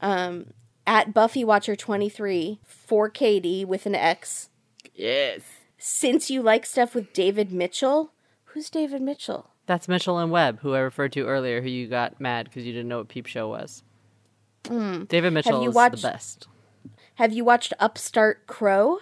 [0.00, 0.46] Um,
[0.84, 4.48] at Buffy Watcher twenty three for Katie with an X.
[4.94, 5.42] Yes.
[5.78, 8.12] Since you like stuff with David Mitchell,
[8.46, 9.51] who's David Mitchell?
[9.66, 12.72] That's Mitchell and Webb, who I referred to earlier, who you got mad because you
[12.72, 13.82] didn't know what Peep Show was.
[14.64, 15.62] David Mitchell Hmm.
[15.64, 16.48] you is watched- the best.
[17.16, 18.98] Have you watched Upstart Crow?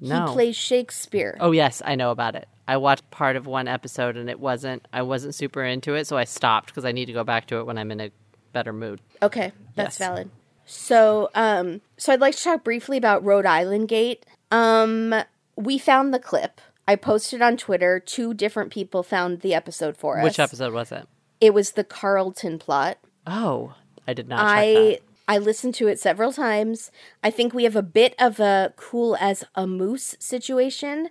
[0.00, 0.26] No.
[0.26, 1.36] He plays Shakespeare.
[1.40, 2.48] Oh yes, I know about it.
[2.66, 6.16] I watched part of one episode and it wasn't I wasn't super into it, so
[6.16, 8.10] I stopped because I need to go back to it when I'm in a
[8.52, 9.00] better mood.
[9.22, 10.08] Okay, that's Yes.
[10.08, 10.30] valid.
[10.66, 14.24] So, um, so I'd like to talk briefly about Rhode Island Gate.
[14.50, 15.14] Um,
[15.56, 16.60] we found the clip.
[16.86, 18.00] I posted on Twitter.
[18.00, 20.24] Two different people found the episode for us.
[20.24, 21.06] Which episode was it?
[21.40, 22.98] It was the Carlton plot.
[23.26, 23.74] Oh,
[24.06, 24.98] I did not check I.
[25.26, 26.90] I listened to it several times.
[27.22, 31.08] I think we have a bit of a cool as a moose situation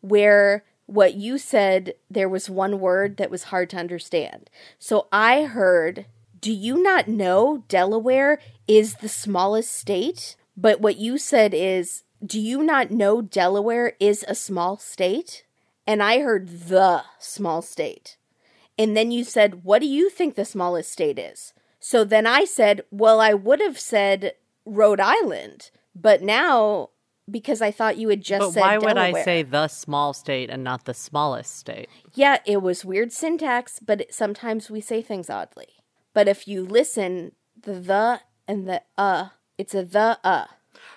[0.00, 4.48] where what you said there was one word that was hard to understand.
[4.78, 6.06] So I heard,
[6.40, 12.40] "Do you not know Delaware is the smallest state?" But what you said is, "Do
[12.40, 15.44] you not know Delaware is a small state?"
[15.86, 18.16] And I heard the small state.
[18.78, 21.52] And then you said, What do you think the smallest state is?
[21.80, 24.32] So then I said, Well, I would have said
[24.64, 26.90] Rhode Island, but now
[27.28, 30.48] because I thought you had just But said why would I say the small state
[30.48, 31.88] and not the smallest state?
[32.14, 35.66] Yeah, it was weird syntax, but it, sometimes we say things oddly.
[36.14, 40.46] But if you listen, the the and the uh, it's a the uh.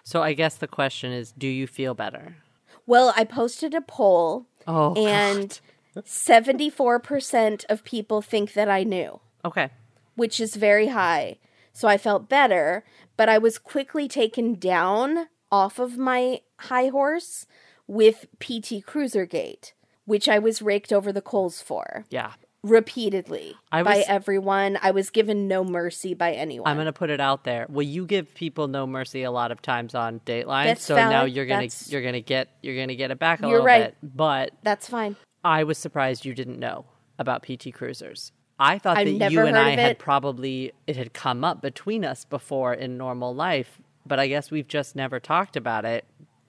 [0.03, 2.37] So I guess the question is, do you feel better?
[2.85, 5.59] Well, I posted a poll Oh, and
[5.95, 9.19] 74% of people think that I knew.
[9.45, 9.69] okay.
[10.15, 11.37] which is very high.
[11.71, 12.83] So I felt better,
[13.15, 17.45] but I was quickly taken down off of my high horse
[17.87, 19.71] with PT Cruisergate,
[20.05, 22.33] which I was raked over the coals for Yeah.
[22.63, 24.77] Repeatedly I by everyone.
[24.81, 26.69] I was given no mercy by anyone.
[26.69, 27.65] I'm gonna put it out there.
[27.69, 31.25] Well, you give people no mercy a lot of times on Dateline, That's so now
[31.25, 33.83] you're gonna you're gonna get you're gonna get it back a You're little right.
[34.01, 34.15] bit.
[34.15, 35.15] But That's fine.
[35.43, 36.85] I was surprised you didn't know
[37.17, 38.31] about PT Cruisers.
[38.59, 42.25] I thought I've that you and I had probably it had come up between us
[42.25, 46.05] before in normal life, but I guess we've just never talked about it.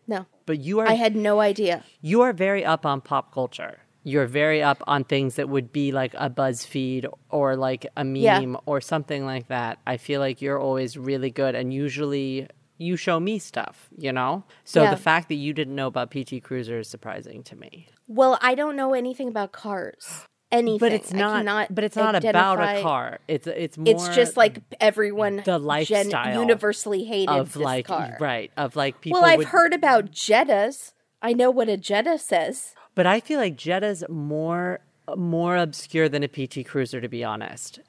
[0.09, 1.85] No, But you are I had no idea.
[2.01, 3.79] you are very up on pop culture.
[4.03, 8.17] You're very up on things that would be like a BuzzFeed or like a meme
[8.17, 8.43] Yeah.
[8.67, 9.79] or something like that.
[9.87, 12.49] I feel like you're always really good and usually
[12.79, 14.45] you show me stuff, you know?
[14.65, 14.91] So Yeah.
[14.93, 17.89] the fact that you didn't know about PT Cruiser is surprising to me.
[18.09, 20.27] Well, I don't know anything about cars.
[20.51, 20.79] Anything.
[20.79, 23.21] But it's not but it's not about a car.
[23.29, 27.87] It's it's more It's just like everyone the gen- lifestyle universally hated of this like
[27.87, 28.17] car.
[28.19, 30.93] right, of like people Well, I've would- heard about Jettas.
[31.23, 32.75] I know what a Jetta says.
[32.95, 34.80] But I feel like Jetta's more
[35.16, 37.80] more obscure than a PT Cruiser, to be honest.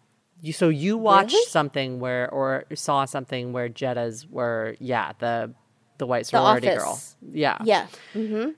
[0.41, 1.45] You, so you watched Really?
[1.49, 5.53] something where, or saw something where Jettas were, yeah, the
[5.99, 7.15] the white The sorority Office.
[7.21, 7.85] girl, yeah, Yeah,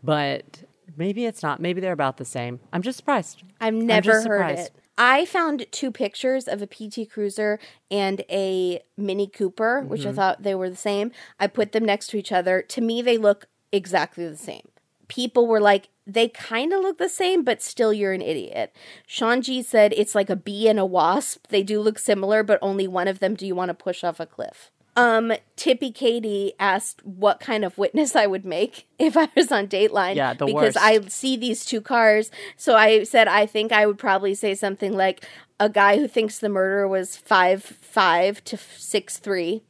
[0.01, 0.63] But
[0.95, 1.59] maybe it's not.
[1.59, 2.61] Maybe they're about the same.
[2.71, 3.43] I'm just surprised.
[3.59, 4.67] I've never heard surprised.
[4.67, 4.75] it.
[4.97, 7.59] I found two pictures of a PT Cruiser
[7.91, 10.09] and a Mini Cooper, which Mm-hmm.
[10.11, 11.11] I thought they were the same.
[11.39, 12.61] I put them next to each other.
[12.61, 14.69] To me, they look exactly the same.
[15.09, 18.75] People were like, they kind of look the same, but still, you're an idiot.
[19.07, 21.47] Sean G said it's like a bee and a wasp.
[21.47, 24.19] They do look similar, but only one of them do you want to push off
[24.19, 24.71] a cliff.
[24.95, 29.67] Um, Tippy Katie asked what kind of witness I would make if I was on
[29.67, 30.15] Dateline.
[30.15, 30.77] Yeah, the because worst.
[30.77, 32.29] I see these two cars.
[32.57, 35.25] So I said I think I would probably say something like
[35.59, 39.63] a guy who thinks the murderer was five five to six three,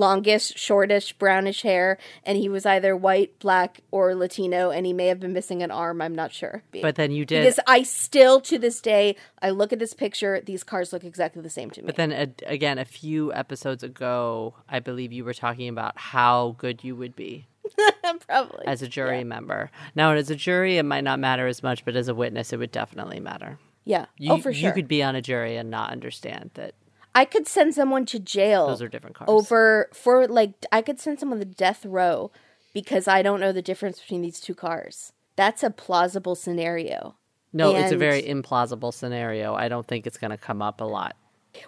[0.00, 5.06] longest, shortish, brownish hair, and he was either white, black, or Latino, and he may
[5.06, 6.00] have been missing an arm.
[6.02, 6.62] I'm not sure.
[6.72, 7.42] But then you did.
[7.44, 11.42] because I still to this day I look at this picture, these cars look exactly
[11.42, 11.86] the same to me.
[11.86, 16.56] But then a, again, a few episodes ago, I believe you were talking about how
[16.58, 17.46] good you would be
[18.26, 18.66] probably.
[18.66, 19.70] as a jury member.
[19.94, 22.58] Now, as a jury, it might not matter as much, but as a witness, it
[22.58, 23.58] would definitely matter.
[23.84, 24.06] yeah.
[24.16, 24.68] You, oh, for sure.
[24.68, 26.74] You could be on a jury and not understand that
[27.14, 28.68] I could send someone to jail.
[28.68, 29.28] those are different cars.
[29.28, 32.30] over for like I could send someone to death row
[32.72, 35.12] because I don't know the difference between these two cars.
[35.36, 37.16] That's a plausible scenario.
[37.52, 39.54] No, it's a very implausible scenario.
[39.54, 41.16] I don't think it's going to come up a lot.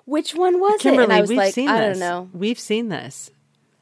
[0.05, 0.97] Which one was it?
[0.97, 1.99] And I was we've like, seen I this.
[1.99, 2.31] don't know.
[2.33, 3.31] We've seen this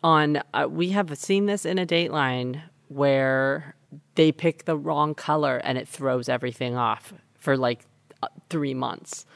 [0.03, 0.41] on.
[0.55, 3.75] Uh, we have seen this in a Dateline where
[4.15, 7.85] they pick the wrong color and it throws everything off for like
[8.23, 9.27] uh, three months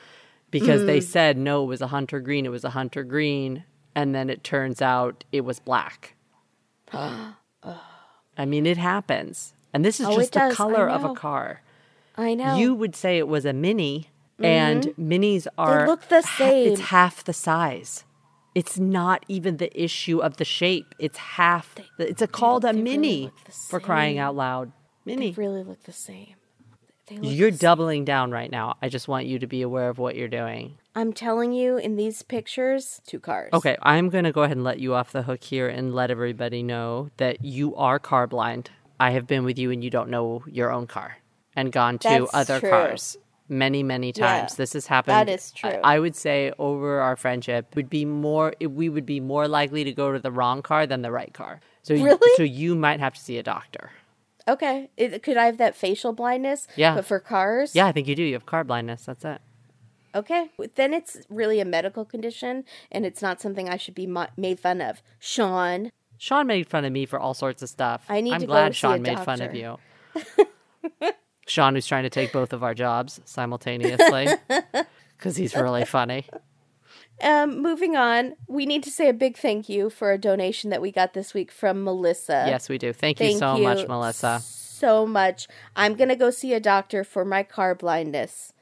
[0.60, 0.86] because Mm.
[0.86, 2.46] they said no, it was a hunter green.
[2.46, 3.64] It was a hunter green,
[3.94, 6.14] and then it turns out it was black.
[6.92, 10.56] I mean, it happens, and this is Oh, just the does.
[10.56, 11.62] Color of a car.
[12.16, 12.56] I know.
[12.56, 14.08] You would say it was a mini,
[14.40, 18.04] and minis are look the ha- it's half the size.
[18.54, 20.94] It's not even the issue of the shape.
[21.00, 21.74] It's half.
[21.98, 24.72] the- it's a called a they really mini look for crying out loud.
[25.04, 25.32] they Mini.
[25.32, 26.36] really look the same.
[27.10, 27.58] You're same.
[27.58, 28.76] doubling down right now.
[28.82, 30.78] I just want you to be aware of what you're doing.
[30.94, 33.50] I'm telling you, in these pictures, two cars.
[33.52, 36.10] Okay, I'm going to go ahead and let you off the hook here and let
[36.10, 38.70] everybody know that you are car blind.
[39.00, 41.16] I have been with you and you don't know your own car.
[41.56, 42.70] and gone to That's other true.
[42.70, 43.16] cars
[43.48, 45.68] many many Yeah, times this has happened that is true.
[45.84, 49.84] I, I would say over our friendship would be more we would be more likely
[49.84, 52.30] to go to the wrong car than the right car so you- Really?
[52.36, 53.90] so you might have to see a doctor
[54.46, 54.90] Okay.
[54.96, 56.66] It, could I have that facial blindness?
[56.76, 56.94] Yeah.
[56.96, 57.74] But for cars?
[57.74, 59.40] yeah i think you do you have car blindness that's it
[60.16, 60.50] Okay.
[60.76, 64.60] Then it's really a medical condition and it's not something I should be mo- made
[64.60, 65.02] fun of.
[65.18, 68.46] Sean, sean made fun of me for all sorts of stuff I need i'm to
[68.46, 69.56] go glad see sean a made fun of doctor.
[71.02, 71.10] you
[71.48, 74.28] sean who's trying to take both of our jobs simultaneously
[75.18, 76.26] because he's really funny
[77.22, 80.82] um, moving on, we need to say a big thank you for a donation that
[80.82, 82.44] we got this week from Melissa.
[82.46, 85.46] yes we do thank, you so you much melissa So much.
[85.76, 88.52] I'm going to go see a doctor for my car blindness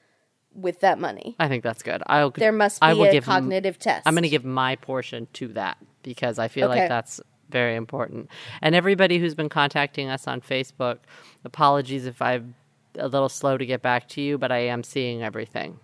[0.55, 1.35] with that money.
[1.39, 4.07] i think that's good i'll There must be I will a give cognitive test.
[4.07, 6.81] I'm going to give my portion to that because I feel Okay.
[6.81, 8.29] like that's very important.
[8.61, 10.99] And everybody who's been contacting us on Facebook,
[11.45, 12.55] apologies if I'm
[12.99, 15.79] a little slow to get back to you, but I am seeing everything.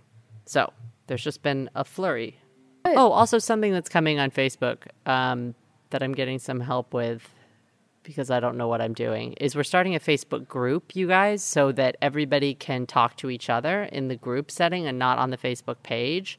[0.47, 0.73] So
[1.07, 2.39] there's just been a flurry.
[2.85, 5.55] Oh, also something that's coming on Facebook um,
[5.91, 7.29] that I'm getting some help with
[8.03, 11.43] because I don't know what I'm doing is we're starting a Facebook group, you guys,
[11.43, 15.29] so that everybody can talk to each other in the group setting and not on
[15.29, 16.39] the Facebook page.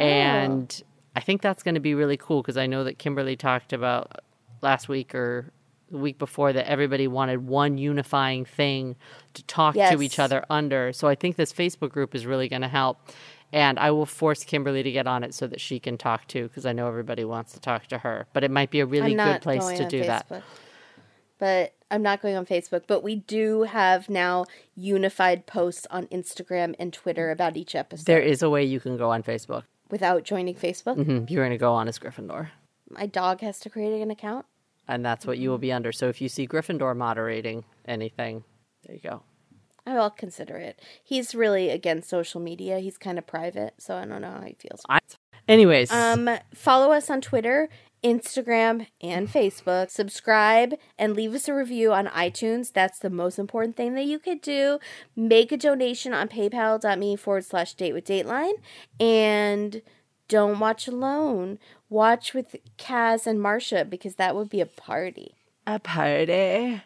[0.00, 0.82] And
[1.14, 4.20] I think that's going to be really cool because I know that Kimberly talked about
[4.62, 5.52] last week or
[5.90, 8.96] the week before that everybody wanted one unifying thing
[9.34, 10.92] to talk to each other under.
[10.92, 12.98] So I think this Facebook group is really going to help.
[13.56, 16.46] And I will force Kimberly to get on it so that she can talk too,
[16.48, 18.26] because I know everybody wants to talk to her.
[18.34, 20.28] But it might be a really good place to do that.
[20.28, 20.42] Facebook.
[21.38, 22.82] But I'm not going on Facebook.
[22.86, 28.20] But we do have now unified posts on Instagram and Twitter about each episode There
[28.20, 29.62] is a way you can go on Facebook.
[29.88, 30.96] without joining Facebook.
[30.96, 32.48] Mhm, You're going to go on as Gryffindor.
[32.90, 34.44] My dog has to create an account.
[34.86, 35.92] And that's what you will be under.
[35.92, 38.44] So if you see Gryffindor moderating anything,
[38.84, 39.22] there you go.
[39.86, 40.80] I will consider it.
[41.02, 42.80] He's really against social media.
[42.80, 44.82] He's kind of private, so I don't know how he feels.
[44.88, 44.98] I,
[45.48, 47.68] anyways, Um, follow us on Twitter,
[48.02, 49.90] Instagram, and Facebook.
[49.90, 52.72] Subscribe and leave us a review on iTunes.
[52.72, 54.78] That's the most important thing that you could do.
[55.14, 58.54] Make a donation on paypal.me forward slash date with Dateline.
[59.00, 59.82] And
[60.28, 61.58] don't watch alone.
[61.88, 65.34] Watch with Kaz and Marsha because that would be a party.
[65.66, 66.82] a party.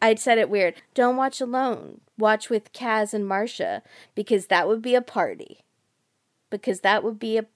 [0.00, 0.74] I said it weird.
[0.94, 2.00] Don't watch alone.
[2.18, 3.82] Watch with Kaz and Marcia
[4.14, 5.60] because that would be a party.
[6.50, 7.46] Because that would be a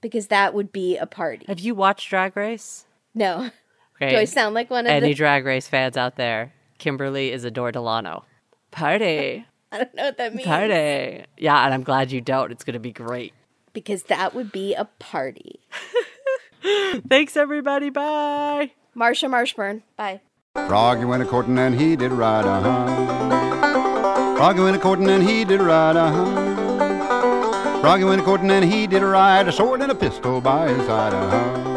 [0.00, 1.46] because that would be a party.
[1.48, 2.86] Have you watched Drag Race?
[3.14, 3.50] No.
[3.96, 4.12] Okay.
[4.12, 6.52] Do I sound like one of the Any the Drag Race fans out there?
[6.78, 8.24] Kimberly is Adore Delano.
[8.70, 9.44] Party.
[9.72, 10.46] I don't know what that means.
[10.46, 11.24] Party.
[11.36, 12.52] Yeah, and I'm glad you don't.
[12.52, 13.34] It's going to be great.
[13.72, 15.60] Because that would be a party.
[17.08, 17.90] Thanks, everybody.
[17.90, 18.72] Bye.
[18.96, 19.82] Marsha Marshburn.
[19.96, 20.20] Bye.
[20.68, 24.36] Froggy went a courting and he did right, uh huh.
[24.36, 27.80] Froggy went a courting and he did right, uh huh.
[27.80, 30.86] Froggy went a courting and he did right, a sword and a pistol by his
[30.86, 31.67] side, uh huh.